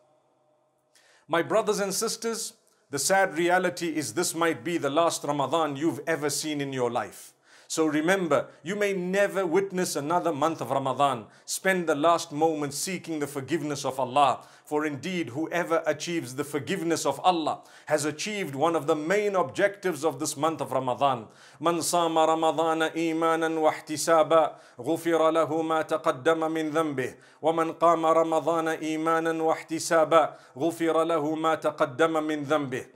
My 1.27 1.41
brothers 1.41 1.79
and 1.79 1.93
sisters, 1.93 2.53
the 2.89 2.99
sad 2.99 3.37
reality 3.37 3.95
is 3.95 4.13
this 4.13 4.35
might 4.35 4.63
be 4.63 4.77
the 4.77 4.89
last 4.89 5.23
Ramadan 5.23 5.75
you've 5.75 6.01
ever 6.05 6.29
seen 6.29 6.61
in 6.61 6.71
your 6.71 6.91
life. 6.91 7.32
So 7.72 7.84
remember, 7.84 8.46
you 8.62 8.76
may 8.76 8.94
never 8.94 9.44
witness 9.44 9.94
another 9.94 10.32
month 10.32 10.62
of 10.62 10.70
Ramadan. 10.70 11.26
Spend 11.44 11.86
the 11.86 11.94
last 11.94 12.32
moments 12.32 12.78
seeking 12.78 13.18
the 13.18 13.26
forgiveness 13.26 13.84
of 13.84 14.00
Allah. 14.00 14.40
For 14.64 14.86
indeed, 14.86 15.28
whoever 15.30 15.82
achieves 15.86 16.34
the 16.34 16.44
forgiveness 16.44 17.04
of 17.04 17.20
Allah 17.20 17.60
has 17.84 18.06
achieved 18.06 18.54
one 18.54 18.74
of 18.74 18.86
the 18.86 18.96
main 18.96 19.34
objectives 19.36 20.02
of 20.02 20.18
this 20.18 20.34
month 20.34 20.62
of 20.62 20.72
Ramadan. 20.72 21.26
من 21.60 21.80
صام 21.80 22.16
رمضان 22.18 22.82
إيمانا 22.82 23.48
واحتسابا 23.60 24.56
غفر 24.80 25.30
له 25.30 25.62
ما 25.62 25.82
تقدم 25.82 26.50
من 26.50 26.70
ذنبه 26.70 27.14
ومن 27.42 27.72
قام 27.72 28.06
رمضان 28.06 28.68
إيمانا 28.68 29.42
واحتسابا 29.42 30.34
غفر 30.58 31.04
له 31.04 31.34
ما 31.34 31.54
تقدم 31.54 32.22
من 32.22 32.44
ذنبه 32.44 32.86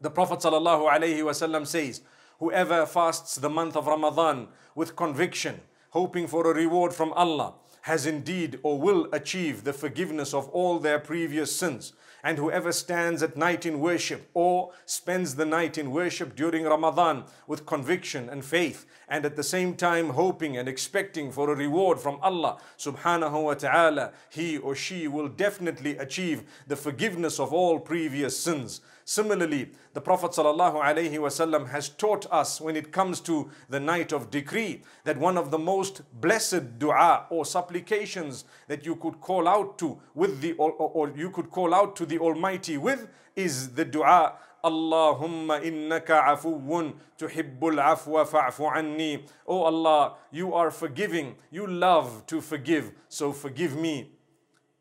The 0.00 0.10
Prophet 0.10 0.38
ﷺ 0.38 1.66
says, 1.66 2.02
Whoever 2.43 2.85
fasts 2.85 3.35
the 3.35 3.49
month 3.49 3.77
of 3.77 3.87
Ramadan 3.87 4.49
with 4.75 4.97
conviction, 4.97 5.61
hoping 5.91 6.27
for 6.27 6.45
a 6.51 6.53
reward 6.53 6.93
from 6.93 7.13
Allah, 7.13 7.53
has 7.83 8.05
indeed 8.05 8.59
or 8.63 8.77
will 8.77 9.07
achieve 9.13 9.63
the 9.63 9.71
forgiveness 9.71 10.33
of 10.33 10.49
all 10.49 10.77
their 10.77 10.99
previous 10.99 11.55
sins. 11.55 11.93
And 12.23 12.37
whoever 12.37 12.71
stands 12.71 13.21
at 13.21 13.35
night 13.35 13.65
in 13.65 13.81
worship 13.81 14.29
or 14.33 14.71
spends 14.85 15.35
the 15.35 15.45
night 15.45 15.77
in 15.77 15.91
worship 15.91 16.35
during 16.35 16.63
Ramadan 16.63 17.25
with 17.47 17.65
conviction 17.65 18.29
and 18.29 18.45
faith 18.45 18.85
and 19.09 19.25
at 19.25 19.35
the 19.35 19.43
same 19.43 19.75
time 19.75 20.11
hoping 20.11 20.57
and 20.57 20.69
expecting 20.69 21.31
for 21.31 21.51
a 21.51 21.55
reward 21.55 21.99
from 21.99 22.17
Allah 22.21 22.57
subhanahu 22.77 23.43
wa 23.43 23.53
ta'ala, 23.55 24.13
he 24.29 24.57
or 24.57 24.73
she 24.73 25.07
will 25.07 25.27
definitely 25.27 25.97
achieve 25.97 26.43
the 26.65 26.77
forgiveness 26.77 27.39
of 27.39 27.51
all 27.51 27.79
previous 27.79 28.39
sins. 28.39 28.79
Similarly, 29.05 29.71
the 29.93 30.01
Prophet 30.01 30.31
ﷺ 30.31 31.69
has 31.69 31.89
taught 31.89 32.25
us 32.31 32.61
when 32.61 32.77
it 32.77 32.93
comes 32.93 33.19
to 33.21 33.49
the 33.69 33.79
night 33.79 34.13
of 34.13 34.31
decree 34.31 34.81
that 35.03 35.17
one 35.17 35.37
of 35.37 35.51
the 35.51 35.59
most 35.59 36.01
blessed 36.21 36.79
dua 36.79 37.25
or 37.29 37.45
supplications 37.45 38.45
that 38.67 38.85
you 38.85 38.95
could 38.95 39.19
call 39.19 39.47
out 39.47 39.77
to 39.79 39.99
with 40.15 40.39
the 40.39 40.53
or, 40.53 40.71
or 40.71 41.11
you 41.15 41.29
could 41.29 41.51
call 41.51 41.73
out 41.73 41.97
to 41.97 42.05
the 42.05 42.12
Almighty 42.18 42.76
with 42.76 43.08
is 43.36 43.74
the 43.74 43.84
dua 43.84 44.34
اللهم 44.64 45.50
إنك 45.52 46.10
عفو 46.10 46.92
تحب 47.18 47.64
العفو 47.64 48.24
فاعف 48.24 48.62
عني 48.62 49.24
Oh 49.46 49.62
Allah, 49.62 50.14
you 50.32 50.52
are 50.52 50.70
forgiving. 50.70 51.36
You 51.50 51.66
love 51.66 52.26
to 52.26 52.40
forgive. 52.40 52.92
So 53.08 53.32
forgive 53.32 53.76
me. 53.76 54.10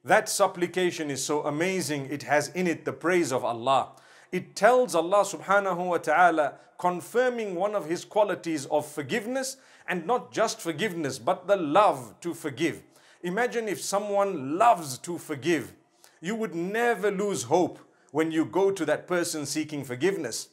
That 0.03 0.29
supplication 0.29 1.11
is 1.11 1.23
so 1.23 1.43
amazing. 1.43 2.07
It 2.09 2.23
has 2.23 2.49
in 2.49 2.65
it 2.65 2.85
the 2.85 2.93
praise 2.93 3.31
of 3.31 3.45
Allah 3.45 3.91
it 4.31 4.55
tells 4.55 4.93
Allah 4.95 5.23
subhanahu 5.23 5.87
wa 5.87 5.97
ta'ala 5.97 6.55
confirming 6.77 7.55
one 7.55 7.75
of 7.75 7.85
his 7.87 8.03
qualities 8.03 8.65
of 8.67 8.85
forgiveness 8.85 9.57
and 9.87 10.05
not 10.05 10.31
just 10.31 10.59
forgiveness 10.59 11.17
but 11.17 11.47
the 11.47 11.55
love 11.55 12.15
to 12.21 12.33
forgive. 12.33 12.83
Imagine 13.23 13.67
if 13.67 13.81
someone 13.81 14.57
loves 14.57 14.97
to 14.99 15.17
forgive. 15.17 15.73
you 16.22 16.36
would 16.36 16.54
never 16.54 17.10
lose 17.10 17.42
hope 17.42 17.80
when 18.12 18.30
you 18.30 18.44
go 18.44 18.70
to 18.70 18.86
that 18.86 19.08
person 19.08 19.44
seeking 19.44 19.82
forgiveness. 19.84 20.48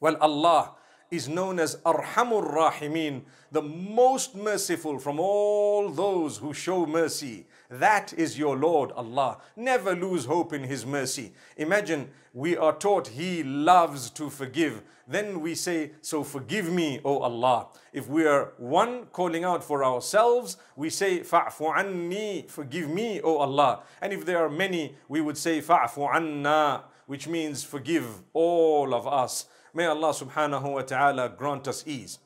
Well, 0.00 0.16
Allah 0.20 0.74
is 1.12 1.28
known 1.28 1.60
as 1.60 1.76
Arhamur 1.84 2.42
Rahimin, 2.54 3.20
the 3.52 3.60
most 3.60 4.34
merciful 4.34 4.98
from 4.98 5.20
all 5.20 5.90
those 5.90 6.38
who 6.38 6.54
show 6.54 6.86
mercy. 6.86 7.46
That 7.68 8.14
is 8.14 8.38
your 8.38 8.56
Lord 8.56 8.92
Allah. 8.92 9.36
Never 9.54 9.94
lose 9.94 10.24
hope 10.24 10.54
in 10.54 10.64
His 10.64 10.86
mercy. 10.86 11.34
Imagine 11.58 12.08
we 12.32 12.56
are 12.56 12.72
taught 12.72 13.08
He 13.08 13.42
loves 13.42 14.08
to 14.10 14.30
forgive. 14.30 14.82
Then 15.06 15.42
we 15.42 15.54
say, 15.54 15.90
So 16.00 16.24
forgive 16.24 16.72
me, 16.72 17.00
O 17.04 17.18
Allah. 17.18 17.66
If 17.92 18.08
we 18.08 18.26
are 18.26 18.54
one 18.56 19.04
calling 19.12 19.44
out 19.44 19.62
for 19.62 19.84
ourselves, 19.84 20.56
we 20.76 20.88
say, 20.88 21.20
Fa'fu 21.20 21.76
anni, 21.76 22.46
forgive 22.48 22.88
me, 22.88 23.20
O 23.20 23.36
Allah. 23.36 23.82
And 24.00 24.14
if 24.14 24.24
there 24.24 24.38
are 24.38 24.50
many, 24.50 24.96
we 25.08 25.20
would 25.20 25.36
say, 25.36 25.60
Fa'fu 25.60 26.08
anna, 26.14 26.84
which 27.04 27.28
means 27.28 27.62
forgive 27.62 28.22
all 28.32 28.94
of 28.94 29.06
us. 29.06 29.44
May 29.74 29.86
Allah 29.86 30.10
subhanahu 30.12 30.74
wa 30.74 30.82
ta'ala 30.82 31.30
grant 31.30 31.66
us 31.66 31.82
ease. 31.86 32.18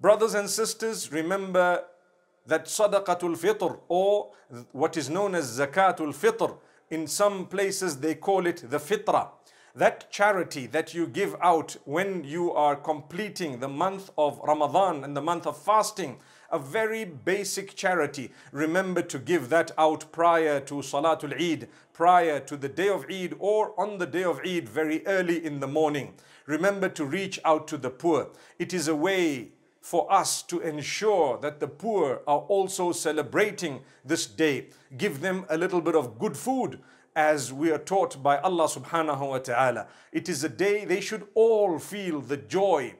Brothers 0.00 0.34
and 0.34 0.48
sisters, 0.48 1.10
remember 1.10 1.82
that 2.46 2.66
sadaqatul 2.66 3.36
fitr 3.36 3.80
or 3.88 4.30
what 4.70 4.96
is 4.96 5.10
known 5.10 5.34
as 5.34 5.58
zakatul 5.58 6.14
fitr, 6.14 6.56
in 6.88 7.08
some 7.08 7.46
places 7.46 7.98
they 7.98 8.14
call 8.14 8.46
it 8.46 8.62
the 8.70 8.78
fitra. 8.78 9.28
That 9.74 10.10
charity 10.12 10.66
that 10.68 10.94
you 10.94 11.08
give 11.08 11.34
out 11.42 11.76
when 11.84 12.22
you 12.22 12.52
are 12.52 12.76
completing 12.76 13.58
the 13.58 13.68
month 13.68 14.10
of 14.16 14.38
Ramadan 14.44 15.02
and 15.02 15.16
the 15.16 15.20
month 15.20 15.48
of 15.48 15.60
fasting, 15.60 16.18
a 16.50 16.58
very 16.58 17.04
basic 17.04 17.74
charity. 17.74 18.32
Remember 18.52 19.02
to 19.02 19.18
give 19.18 19.48
that 19.50 19.70
out 19.76 20.10
prior 20.12 20.60
to 20.60 20.76
Salatul 20.76 21.38
Eid, 21.38 21.68
prior 21.92 22.40
to 22.40 22.56
the 22.56 22.68
day 22.68 22.88
of 22.88 23.04
Eid 23.10 23.34
or 23.38 23.78
on 23.78 23.98
the 23.98 24.06
day 24.06 24.24
of 24.24 24.40
Eid 24.46 24.68
very 24.68 25.06
early 25.06 25.44
in 25.44 25.60
the 25.60 25.66
morning. 25.66 26.14
Remember 26.46 26.88
to 26.88 27.04
reach 27.04 27.38
out 27.44 27.68
to 27.68 27.76
the 27.76 27.90
poor. 27.90 28.28
It 28.58 28.72
is 28.72 28.88
a 28.88 28.96
way 28.96 29.50
for 29.80 30.10
us 30.12 30.42
to 30.42 30.60
ensure 30.60 31.38
that 31.38 31.60
the 31.60 31.68
poor 31.68 32.22
are 32.26 32.40
also 32.40 32.92
celebrating 32.92 33.80
this 34.04 34.26
day. 34.26 34.68
Give 34.96 35.20
them 35.20 35.44
a 35.48 35.58
little 35.58 35.80
bit 35.80 35.94
of 35.94 36.18
good 36.18 36.36
food 36.36 36.80
as 37.14 37.52
we 37.52 37.70
are 37.70 37.78
taught 37.78 38.22
by 38.22 38.38
Allah 38.38 38.68
subhanahu 38.68 39.28
wa 39.28 39.38
ta'ala. 39.38 39.88
It 40.12 40.28
is 40.28 40.44
a 40.44 40.48
day 40.48 40.84
they 40.84 41.00
should 41.00 41.26
all 41.34 41.78
feel 41.78 42.20
the 42.20 42.36
joy. 42.36 42.94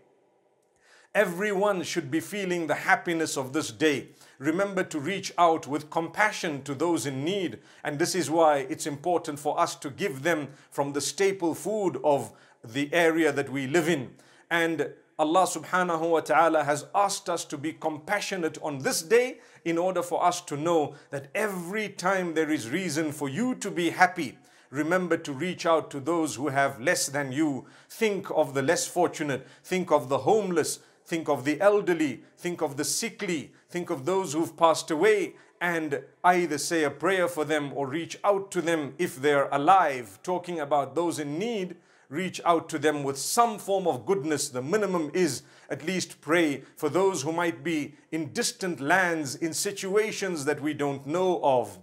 Everyone 1.18 1.82
should 1.82 2.12
be 2.12 2.20
feeling 2.20 2.68
the 2.68 2.76
happiness 2.76 3.36
of 3.36 3.52
this 3.52 3.72
day. 3.72 4.10
Remember 4.38 4.84
to 4.84 5.00
reach 5.00 5.32
out 5.36 5.66
with 5.66 5.90
compassion 5.90 6.62
to 6.62 6.76
those 6.76 7.06
in 7.06 7.24
need. 7.24 7.58
And 7.82 7.98
this 7.98 8.14
is 8.14 8.30
why 8.30 8.58
it's 8.70 8.86
important 8.86 9.40
for 9.40 9.58
us 9.58 9.74
to 9.82 9.90
give 9.90 10.22
them 10.22 10.46
from 10.70 10.92
the 10.92 11.00
staple 11.00 11.56
food 11.56 11.98
of 12.04 12.30
the 12.62 12.88
area 12.94 13.32
that 13.32 13.50
we 13.50 13.66
live 13.66 13.88
in. 13.88 14.10
And 14.48 14.90
Allah 15.18 15.42
subhanahu 15.42 16.08
wa 16.08 16.20
ta'ala 16.20 16.62
has 16.62 16.86
asked 16.94 17.28
us 17.28 17.44
to 17.46 17.58
be 17.58 17.72
compassionate 17.72 18.56
on 18.62 18.78
this 18.78 19.02
day 19.02 19.40
in 19.64 19.76
order 19.76 20.04
for 20.04 20.24
us 20.24 20.40
to 20.42 20.56
know 20.56 20.94
that 21.10 21.30
every 21.34 21.88
time 21.88 22.34
there 22.34 22.52
is 22.52 22.70
reason 22.70 23.10
for 23.10 23.28
you 23.28 23.56
to 23.56 23.72
be 23.72 23.90
happy, 23.90 24.38
remember 24.70 25.16
to 25.16 25.32
reach 25.32 25.66
out 25.66 25.90
to 25.90 25.98
those 25.98 26.36
who 26.36 26.46
have 26.46 26.80
less 26.80 27.08
than 27.08 27.32
you. 27.32 27.66
Think 27.88 28.30
of 28.30 28.54
the 28.54 28.62
less 28.62 28.86
fortunate. 28.86 29.48
Think 29.64 29.90
of 29.90 30.08
the 30.08 30.18
homeless. 30.18 30.78
Think 31.08 31.30
of 31.30 31.46
the 31.46 31.58
elderly. 31.58 32.20
Think 32.36 32.60
of 32.60 32.76
the 32.76 32.84
sickly. 32.84 33.52
Think 33.70 33.88
of 33.88 34.04
those 34.04 34.34
who've 34.34 34.54
passed 34.54 34.90
away 34.90 35.36
and 35.58 36.02
either 36.22 36.58
say 36.58 36.84
a 36.84 36.90
prayer 36.90 37.28
for 37.28 37.46
them 37.46 37.72
or 37.74 37.86
reach 37.86 38.18
out 38.22 38.50
to 38.50 38.60
them 38.60 38.92
if 38.98 39.16
they're 39.16 39.48
alive. 39.48 40.18
Talking 40.22 40.60
about 40.60 40.94
those 40.94 41.18
in 41.18 41.38
need, 41.38 41.76
reach 42.10 42.42
out 42.44 42.68
to 42.68 42.78
them 42.78 43.04
with 43.04 43.16
some 43.16 43.58
form 43.58 43.88
of 43.88 44.04
goodness. 44.04 44.50
The 44.50 44.60
minimum 44.60 45.10
is 45.14 45.44
at 45.70 45.82
least 45.82 46.20
pray 46.20 46.64
for 46.76 46.90
those 46.90 47.22
who 47.22 47.32
might 47.32 47.64
be 47.64 47.94
in 48.12 48.34
distant 48.34 48.78
lands, 48.78 49.34
in 49.34 49.54
situations 49.54 50.44
that 50.44 50.60
we 50.60 50.74
don't 50.74 51.06
know 51.06 51.40
of. 51.42 51.78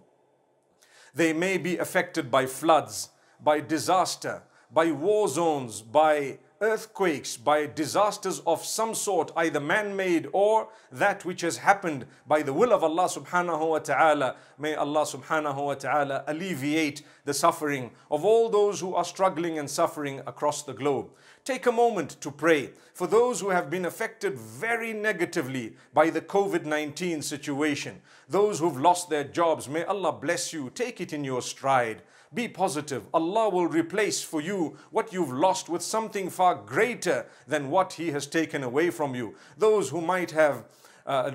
They 1.15 1.34
may 1.34 1.58
be 1.58 1.79
affected 1.79 2.29
by 2.29 2.46
floods, 2.46 3.10
by 3.44 3.62
disaster, 3.62 4.44
by 4.72 4.91
war 4.91 5.27
zones, 5.27 5.82
by 5.82 6.38
earthquakes, 6.62 7.38
by 7.38 7.66
disasters 7.66 8.40
of 8.48 8.64
some 8.64 8.94
sort, 8.96 9.32
either 9.36 9.60
man-made 9.60 10.28
or 10.34 10.70
that 10.92 11.26
which 11.26 11.42
has 11.42 11.58
happened 11.58 12.06
by 12.28 12.42
the 12.42 12.54
will 12.54 12.72
of 12.72 12.84
Allah 12.84 13.06
subhanahu 13.06 13.70
wa 13.70 13.80
ta'ala. 13.80 14.36
May 14.58 14.76
Allah 14.76 15.06
subhanahu 15.06 15.66
wa 15.66 15.76
ta'ala 15.76 16.24
alleviate 16.28 17.04
the 17.26 17.34
suffering 17.34 17.92
of 18.10 18.24
all 18.24 18.50
those 18.50 18.80
who 18.80 18.96
are 18.96 19.06
struggling 19.06 19.60
and 19.60 19.70
suffering 19.70 20.22
across 20.26 20.64
the 20.64 20.74
globe. 20.74 21.10
Take 21.44 21.68
a 21.68 21.72
moment 21.72 22.20
to 22.22 22.32
pray 22.32 22.72
for 22.94 23.06
those 23.06 23.40
who 23.40 23.50
have 23.50 23.70
been 23.70 23.86
affected 23.86 24.38
very 24.38 24.94
negatively 24.94 25.76
by 25.94 26.10
the 26.10 26.22
COVID-19 26.22 27.24
situation. 27.24 28.02
Those 28.28 28.60
who've 28.60 28.80
lost 28.80 29.10
their 29.10 29.26
jobs, 29.26 29.70
may 29.70 29.84
Allah 29.84 30.12
bless 30.12 30.54
you. 30.54 30.72
Take 30.74 31.02
it 31.02 31.14
in 31.14 31.24
your 31.24 31.44
stride. 31.44 32.02
Be 32.36 32.50
positive. 32.50 33.08
Allah 33.13 33.50
will 33.50 33.68
replace 33.68 34.22
for 34.22 34.42
you 34.42 34.77
what 34.92 35.13
you've 35.13 35.32
lost 35.32 35.70
with 35.70 35.82
something 35.82 36.30
far 36.30 36.56
greater 36.56 37.25
than 37.48 37.70
what 37.70 37.94
He 37.94 38.12
has 38.12 38.27
taken 38.27 38.62
away 38.62 38.89
from 38.89 39.15
you. 39.15 39.36
Those 39.58 39.89
who 39.89 40.01
might 40.01 40.32
have 40.32 40.65
uh, 41.06 41.32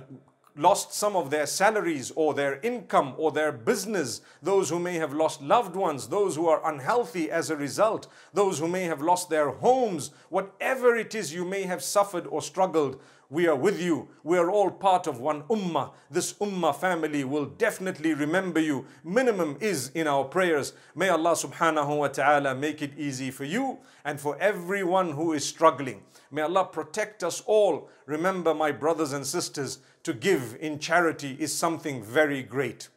lost 0.57 0.93
some 0.93 1.17
of 1.17 1.31
their 1.31 1.47
salaries 1.47 2.13
or 2.15 2.35
their 2.35 2.61
income 2.61 3.15
or 3.17 3.33
their 3.33 3.51
business, 3.51 4.21
those 4.43 4.69
who 4.69 4.79
may 4.79 4.97
have 4.97 5.15
lost 5.15 5.41
loved 5.41 5.75
ones, 5.75 6.09
those 6.09 6.37
who 6.37 6.47
are 6.49 6.71
unhealthy 6.71 7.31
as 7.31 7.49
a 7.49 7.57
result, 7.57 8.07
those 8.35 8.59
who 8.59 8.69
may 8.69 8.85
have 8.85 9.01
lost 9.01 9.31
their 9.31 9.49
homes, 9.49 10.11
whatever 10.29 10.97
it 10.97 11.15
is 11.15 11.33
you 11.33 11.47
may 11.47 11.63
have 11.63 11.83
suffered 11.83 12.27
or 12.27 12.43
struggled, 12.43 13.01
we 13.31 13.47
are 13.47 13.55
with 13.57 13.81
you. 13.81 14.09
We 14.25 14.39
are 14.39 14.51
all 14.51 14.71
part 14.73 15.07
of 15.07 15.21
one 15.21 15.43
ummah. 15.45 15.93
This 16.11 16.33
ummah 16.35 16.75
family 16.75 17.23
will 17.23 17.47
definitely 17.47 18.13
remember 18.13 18.59
you. 18.59 18.87
Minimum 19.05 19.57
is 19.61 19.91
in 19.95 20.09
our 20.09 20.25
prayers. 20.25 20.73
May 20.97 21.09
Allah 21.09 21.33
subhanahu 21.33 21.99
wa 21.99 22.09
ta'ala 22.09 22.57
make 22.57 22.83
it 22.83 22.99
easy 22.99 23.31
for 23.31 23.45
you 23.45 23.79
and 24.05 24.21
for 24.21 24.37
everyone 24.41 25.13
who 25.13 25.33
is 25.33 25.47
struggling. 25.47 26.03
May 26.33 26.43
Allah 26.43 26.65
protect 26.65 27.23
us 27.23 27.41
all. 27.47 27.89
Remember, 28.07 28.53
my 28.53 28.73
brothers 28.73 29.13
and 29.13 29.25
sisters, 29.25 29.79
to 30.03 30.13
give 30.13 30.57
in 30.61 30.81
charity 30.81 31.37
is 31.39 31.53
something 31.53 32.03
very 32.03 32.43
great. 32.43 32.89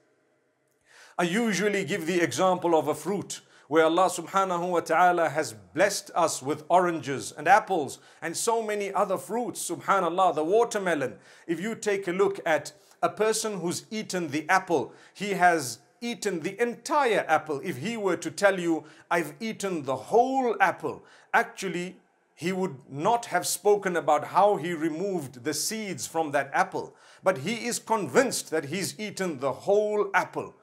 I 1.18 1.24
usually 1.24 1.86
give 1.86 2.08
the 2.08 2.22
example 2.22 2.76
of 2.76 2.88
a 2.88 2.96
fruit 2.96 3.42
where 3.74 3.86
Allah 3.86 4.06
subhanahu 4.06 4.70
wa 4.70 4.82
ta'ala 4.82 5.30
has 5.30 5.56
blessed 5.74 6.12
us 6.14 6.44
with 6.44 6.64
oranges 6.70 7.34
and 7.36 7.48
apples 7.48 7.98
and 8.22 8.38
so 8.38 8.62
many 8.62 8.94
other 8.94 9.18
fruits. 9.18 9.68
Subhanallah, 9.68 10.36
the 10.36 10.44
watermelon. 10.44 11.16
If 11.48 11.60
you 11.60 11.74
take 11.74 12.08
a 12.08 12.12
look 12.12 12.40
at 12.46 12.74
a 13.02 13.10
person 13.10 13.62
who's 13.62 13.88
eaten 13.90 14.28
the 14.28 14.48
apple, 14.48 14.94
he 15.16 15.32
has 15.32 15.80
eaten 16.02 16.42
the 16.42 16.56
entire 16.62 17.26
apple. 17.28 17.62
If 17.64 17.78
he 17.78 17.98
were 17.98 18.16
to 18.16 18.30
tell 18.30 18.60
you, 18.60 18.84
I've 19.10 19.34
eaten 19.40 19.82
the 19.82 19.96
whole 19.96 20.56
apple, 20.62 21.04
actually, 21.34 21.96
he 22.36 22.52
would 22.52 22.76
not 22.88 23.26
have 23.26 23.48
spoken 23.48 23.96
about 23.96 24.26
how 24.26 24.58
he 24.58 24.74
removed 24.74 25.46
the 25.46 25.54
seeds 25.56 26.06
from 26.06 26.30
that 26.34 26.52
apple. 26.54 26.94
But 27.24 27.40
he 27.40 27.66
is 27.66 27.80
convinced 27.80 28.52
that 28.52 28.66
he's 28.66 29.00
eaten 29.00 29.40
the 29.40 29.52
whole 29.52 30.12
apple. 30.14 30.54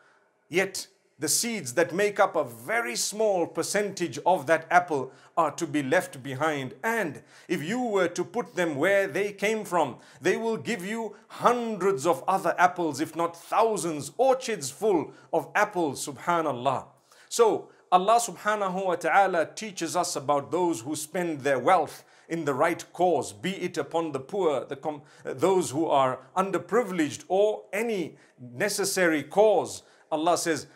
Yet 0.48 0.87
the 1.20 1.28
seeds 1.28 1.74
that 1.74 1.94
make 1.94 2.18
up 2.18 2.35
a 2.35 2.44
very 2.44 2.96
small 2.96 3.46
percentage 3.46 4.18
of 4.24 4.46
that 4.46 4.66
apple 4.70 5.12
are 5.37 5.50
to 5.52 5.66
be 5.66 5.83
left 5.83 6.22
behind. 6.22 6.74
And 6.83 7.22
if 7.46 7.62
you 7.62 7.80
were 7.80 8.09
to 8.09 8.24
put 8.24 8.56
them 8.56 8.74
where 8.76 9.06
they 9.06 9.33
came 9.33 9.64
from, 9.66 9.98
they 10.20 10.38
will 10.38 10.56
give 10.56 10.85
you 10.85 11.14
hundreds 11.28 12.06
of 12.06 12.24
other 12.26 12.54
apples, 12.59 13.00
if 13.00 13.14
not 13.14 13.37
thousands, 13.37 14.12
orchards 14.16 14.70
full 14.70 15.12
of 15.33 15.48
apples, 15.54 16.06
subhanallah. 16.06 16.87
So, 17.28 17.68
Allah 17.92 18.20
subhanahu 18.20 18.87
wa 18.87 18.94
ta'ala 18.94 19.46
teaches 19.54 19.96
us 19.96 20.16
about 20.16 20.50
those 20.50 20.80
who 20.80 20.96
spend 20.96 21.40
their 21.40 21.59
wealth 21.59 22.04
in 22.28 22.44
the 22.44 22.54
right 22.54 22.83
cause, 22.92 23.33
be 23.33 23.50
it 23.56 23.76
upon 23.76 24.12
the 24.12 24.20
poor, 24.20 24.64
the 24.64 25.00
those 25.24 25.70
who 25.70 25.87
are 25.87 26.20
underprivileged, 26.37 27.24
or 27.28 27.64
any 27.72 28.16
necessary 28.40 29.22
cause. 29.24 29.83
Allah 30.11 30.38
says, 30.38 30.66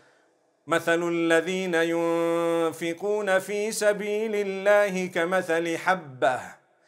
مثل 0.67 1.03
الذين 1.09 1.73
ينفقون 1.73 3.39
في 3.39 3.71
سبيل 3.71 4.35
الله 4.35 5.07
كمثل 5.07 5.77
حبة 5.77 6.39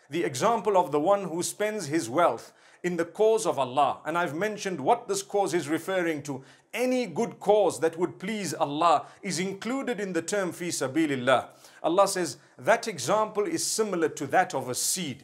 The 0.10 0.24
example 0.24 0.78
of 0.78 0.92
the 0.92 1.00
one 1.00 1.24
who 1.24 1.42
spends 1.42 1.88
his 1.88 2.10
wealth 2.10 2.54
in 2.84 2.98
the 2.98 3.06
cause 3.06 3.46
of 3.46 3.58
Allah. 3.58 4.00
And 4.06 4.18
I've 4.18 4.36
mentioned 4.36 4.82
what 4.82 5.08
this 5.08 5.24
cause 5.24 5.54
is 5.54 5.70
referring 5.70 6.24
to. 6.24 6.44
Any 6.74 7.06
good 7.06 7.40
cause 7.40 7.80
that 7.80 7.98
would 7.98 8.20
please 8.20 8.54
Allah 8.54 9.06
is 9.22 9.40
included 9.40 10.00
in 10.00 10.14
the 10.14 10.22
term 10.22 10.52
fi 10.52 10.68
sabilillah. 10.68 11.48
Allah 11.84 12.08
says 12.08 12.38
that 12.58 12.88
example 12.88 13.46
is 13.46 13.66
similar 13.66 14.10
to 14.10 14.28
that 14.28 14.54
of 14.54 14.70
a 14.70 14.76
seed. 14.76 15.24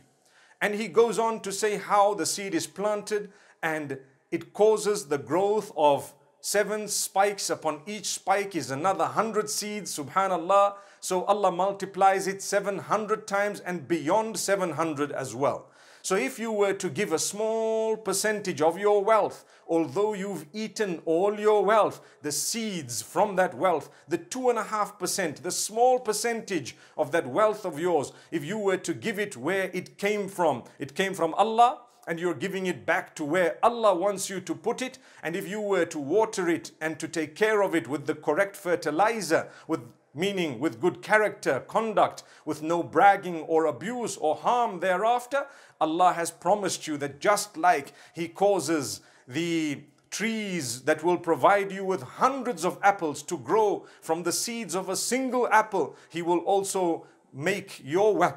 And 0.62 0.76
He 0.76 0.88
goes 0.88 1.20
on 1.20 1.42
to 1.42 1.52
say 1.52 1.78
how 1.78 2.14
the 2.14 2.26
seed 2.26 2.54
is 2.56 2.68
planted 2.68 3.32
and 3.62 4.00
it 4.32 4.54
causes 4.54 5.08
the 5.08 5.18
growth 5.18 5.72
of 5.78 6.14
seven 6.43 6.89
spikes 6.89 7.49
upon 7.49 7.81
each 7.87 8.07
spike 8.07 8.57
is 8.57 8.73
another 8.73 9.05
hundred 9.05 9.49
seeds 9.49 9.97
subhanallah. 9.97 10.75
So 10.99 11.25
allah 11.25 11.53
multiplies 11.53 12.27
it 12.27 12.43
700 12.43 13.27
times 13.29 13.61
and 13.61 13.87
beyond 13.87 14.37
700 14.37 15.13
as 15.13 15.37
well. 15.37 15.69
So 16.03 16.17
if 16.17 16.41
you 16.41 16.51
were 16.51 16.73
to 16.73 16.91
give 16.91 17.13
a 17.13 17.19
small 17.19 17.97
percentage 17.97 18.61
of 18.61 18.77
your 18.77 19.05
wealth 19.05 19.45
although 19.69 20.15
you've 20.15 20.47
eaten 20.53 21.01
all 21.05 21.39
your 21.39 21.65
wealth 21.65 22.01
the 22.23 22.33
seeds 22.33 23.01
from 23.01 23.37
that 23.37 23.55
wealth 23.55 23.89
the 24.09 24.19
two 24.19 24.51
and 24.51 24.59
a 24.59 24.65
half 24.65 24.99
percent 24.99 25.43
the 25.45 25.51
small 25.51 26.01
percentage 26.01 26.77
of 26.99 27.13
that 27.13 27.27
wealth 27.27 27.65
of 27.65 27.79
yours 27.79 28.13
if 28.33 28.45
you 28.45 28.59
were 28.59 28.77
to 28.77 28.93
give 28.93 29.19
it 29.19 29.37
where 29.37 29.71
it 29.73 29.97
came 29.97 30.29
from 30.29 30.65
it 30.81 30.97
came 30.97 31.15
from 31.15 31.33
allah 31.35 31.79
and 32.07 32.19
you're 32.19 32.35
giving 32.35 32.67
it 32.67 32.85
back 32.85 33.15
to 33.15 33.25
where 33.25 33.59
Allah 33.63 33.95
wants 33.95 34.29
you 34.29 34.41
to 34.41 34.55
put 34.55 34.83
it. 34.83 34.99
And 35.23 35.37
if 35.37 35.49
you 35.49 35.61
were 35.61 35.85
to 35.87 35.99
water 35.99 36.49
it 36.49 36.73
and 36.81 36.99
to 36.99 37.09
take 37.09 37.37
care 37.37 37.63
of 37.63 37.75
it 37.75 37.89
with 37.89 38.07
the 38.07 38.15
correct 38.15 38.57
fertilizer, 38.57 39.49
with 39.69 39.81
meaning 40.15 40.59
with 40.59 40.81
good 40.81 41.03
character, 41.03 41.61
conduct, 41.61 42.23
with 42.45 42.63
no 42.63 42.83
bragging 42.83 43.41
or 43.43 43.67
abuse 43.67 44.17
or 44.17 44.37
harm 44.37 44.81
thereafter, 44.81 45.47
Allah 45.81 46.13
has 46.13 46.31
promised 46.31 46.87
you 46.87 46.97
that 46.99 47.21
just 47.21 47.57
like 47.57 47.93
He 48.15 48.29
causes 48.29 49.01
the 49.27 49.83
trees 50.11 50.83
that 50.83 51.03
will 51.03 51.17
provide 51.17 51.73
you 51.73 51.85
with 51.85 52.03
hundreds 52.03 52.65
of 52.65 52.79
apples 52.83 53.23
to 53.23 53.39
grow 53.39 53.87
from 54.01 54.25
the 54.25 54.33
seeds 54.33 54.75
of 54.75 54.89
a 54.89 54.97
single 54.97 55.49
apple, 55.49 55.97
He 56.11 56.21
will 56.21 56.41
also 56.41 57.07
make 57.33 57.81
your 57.83 58.15
wealth. 58.15 58.37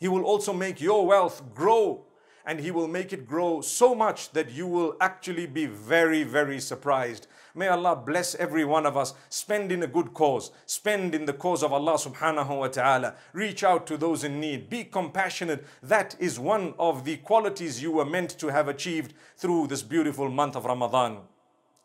He 0.00 0.08
will 0.08 0.24
also 0.24 0.52
make 0.52 0.80
your 0.80 1.06
wealth 1.06 1.54
grow 1.54 2.04
and 2.44 2.60
He 2.60 2.70
will 2.70 2.88
make 2.88 3.12
it 3.12 3.26
grow 3.26 3.60
so 3.60 3.94
much 3.94 4.30
that 4.32 4.50
you 4.50 4.66
will 4.66 4.96
actually 5.00 5.46
be 5.46 5.66
very, 5.66 6.22
very 6.22 6.60
surprised. 6.60 7.26
May 7.54 7.68
Allah 7.68 7.96
bless 7.96 8.34
every 8.36 8.64
one 8.64 8.86
of 8.86 8.96
us. 8.96 9.12
Spend 9.28 9.70
in 9.70 9.82
a 9.82 9.86
good 9.86 10.14
cause. 10.14 10.50
Spend 10.64 11.14
in 11.14 11.26
the 11.26 11.34
cause 11.34 11.62
of 11.62 11.72
Allah 11.72 11.94
subhanahu 11.94 12.58
wa 12.58 12.68
ta'ala. 12.68 13.14
Reach 13.32 13.62
out 13.62 13.86
to 13.88 13.96
those 13.96 14.24
in 14.24 14.40
need. 14.40 14.70
Be 14.70 14.84
compassionate. 14.84 15.64
That 15.82 16.16
is 16.18 16.40
one 16.40 16.74
of 16.78 17.04
the 17.04 17.18
qualities 17.18 17.82
you 17.82 17.92
were 17.92 18.06
meant 18.06 18.30
to 18.38 18.48
have 18.48 18.68
achieved 18.68 19.12
through 19.36 19.66
this 19.66 19.82
beautiful 19.82 20.30
month 20.30 20.56
of 20.56 20.64
Ramadan. 20.64 21.18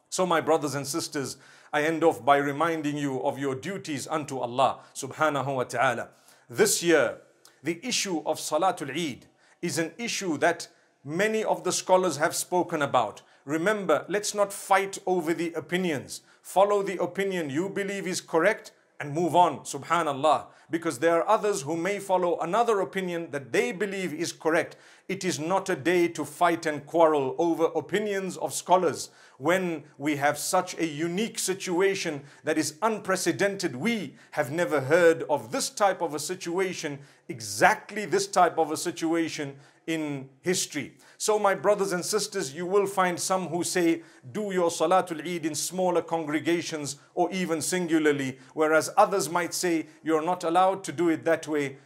So, 0.09 0.25
my 0.25 0.39
brothers 0.39 0.73
and 0.73 0.87
sisters, 0.87 1.35
I 1.73 1.83
end 1.83 2.03
off 2.03 2.23
by 2.23 2.37
reminding 2.37 2.97
you 2.97 3.21
of 3.23 3.37
your 3.37 3.53
duties 3.53 4.07
unto 4.07 4.39
Allah 4.39 4.79
subhanahu 4.95 5.53
wa 5.53 5.63
ta'ala. 5.65 6.09
This 6.49 6.81
year, 6.81 7.17
the 7.61 7.85
issue 7.85 8.23
of 8.25 8.37
Salatul 8.37 8.95
Eid 8.95 9.25
is 9.61 9.77
an 9.77 9.91
issue 9.97 10.37
that 10.37 10.67
many 11.03 11.43
of 11.43 11.63
the 11.63 11.71
scholars 11.71 12.17
have 12.17 12.35
spoken 12.35 12.81
about. 12.81 13.21
Remember, 13.45 14.05
let's 14.09 14.33
not 14.33 14.51
fight 14.51 14.97
over 15.05 15.33
the 15.33 15.53
opinions. 15.53 16.21
Follow 16.41 16.83
the 16.83 17.01
opinion 17.01 17.49
you 17.49 17.69
believe 17.69 18.07
is 18.07 18.21
correct 18.21 18.71
and 18.99 19.13
move 19.13 19.35
on, 19.35 19.59
subhanallah. 19.59 20.47
Because 20.69 20.99
there 20.99 21.15
are 21.21 21.29
others 21.29 21.61
who 21.61 21.77
may 21.77 21.99
follow 21.99 22.39
another 22.39 22.81
opinion 22.81 23.29
that 23.31 23.53
they 23.53 23.71
believe 23.71 24.13
is 24.13 24.33
correct. 24.33 24.75
It 25.07 25.23
is 25.23 25.39
not 25.39 25.69
a 25.69 25.75
day 25.75 26.09
to 26.09 26.25
fight 26.25 26.65
and 26.65 26.85
quarrel 26.85 27.35
over 27.37 27.65
opinions 27.65 28.35
of 28.37 28.53
scholars 28.53 29.09
when 29.37 29.83
we 29.97 30.17
have 30.17 30.37
such 30.37 30.77
a 30.77 30.85
unique 30.85 31.39
situation 31.39 32.23
that 32.43 32.57
is 32.57 32.77
unprecedented. 32.81 33.75
We 33.75 34.15
have 34.31 34.51
never 34.51 34.81
heard 34.81 35.23
of 35.29 35.51
this 35.51 35.69
type 35.69 36.01
of 36.01 36.13
a 36.13 36.19
situation, 36.19 36.99
exactly 37.29 38.05
this 38.05 38.27
type 38.27 38.57
of 38.57 38.71
a 38.71 38.77
situation 38.77 39.55
in 39.87 40.29
history. 40.41 40.93
So, 41.17 41.39
my 41.39 41.55
brothers 41.55 41.93
and 41.93 42.05
sisters, 42.05 42.53
you 42.53 42.67
will 42.67 42.85
find 42.85 43.19
some 43.19 43.47
who 43.47 43.63
say, 43.63 44.03
do 44.31 44.51
your 44.51 44.69
Salatul 44.69 45.25
Eid 45.25 45.45
in 45.45 45.55
smaller 45.55 46.01
congregations 46.03 46.97
or 47.15 47.31
even 47.31 47.61
singularly, 47.61 48.37
whereas 48.53 48.91
others 48.95 49.29
might 49.29 49.53
say, 49.53 49.87
you're 50.03 50.23
not 50.23 50.43
allowed 50.43 50.83
to 50.83 50.91
do 50.91 51.09
it 51.09 51.25
that 51.25 51.47
way. 51.47 51.77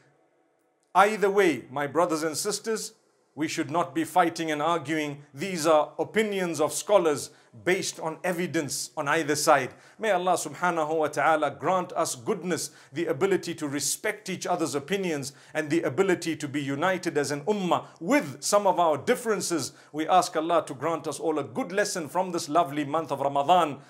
Either 0.94 1.30
way, 1.30 1.64
my 1.72 1.88
brothers 1.88 2.24
and 2.24 2.36
sisters, 2.36 2.94
we 3.36 3.48
should 3.48 3.72
not 3.72 3.96
be 3.96 4.04
fighting 4.04 4.52
and 4.52 4.62
arguing. 4.62 5.22
These 5.34 5.66
are 5.66 5.94
opinions 5.98 6.60
of 6.60 6.74
scholars 6.74 7.30
based 7.65 7.99
on 8.01 8.19
evidence 8.25 8.91
on 8.97 9.09
either 9.09 9.35
side. 9.35 9.71
May 9.99 10.11
Allah 10.11 10.35
subhanahu 10.35 10.99
wa 10.99 11.09
ta'ala 11.09 11.51
grant 11.51 11.93
us 11.93 12.15
goodness, 12.15 12.71
the 12.93 13.07
ability 13.07 13.55
to 13.57 13.69
respect 13.69 14.29
each 14.29 14.47
other's 14.47 14.75
opinions 14.75 15.33
and 15.55 15.71
the 15.71 15.83
ability 15.83 16.37
to 16.37 16.49
be 16.49 16.63
united 16.63 17.17
as 17.17 17.31
an 17.31 17.43
ummah 17.43 17.85
with 18.01 18.43
some 18.43 18.67
of 18.67 18.79
our 18.79 18.99
differences. 18.99 19.73
We 19.93 20.07
ask 20.07 20.37
Allah 20.37 20.65
to 20.67 20.75
grant 20.75 21.07
us 21.07 21.19
all 21.19 21.39
a 21.39 21.45
good 21.45 21.73
lesson 21.73 22.09
from 22.09 22.33
this 22.33 22.49
lovely 22.49 22.85
month 22.85 23.11
of 23.13 23.21
Ramadan. 23.21 23.81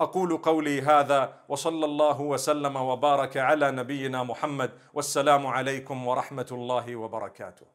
أقول 0.00 0.42
قولي 0.42 0.82
هذا 0.82 1.32
وصلى 1.48 1.84
الله 1.84 2.20
وسلم 2.20 2.76
وبارك 2.76 3.36
على 3.36 3.70
نبينا 3.70 4.22
محمد 4.22 4.70
والسلام 4.94 5.46
عليكم 5.46 6.06
ورحمة 6.06 6.46
الله 6.52 6.96
وبركاته 6.96 7.66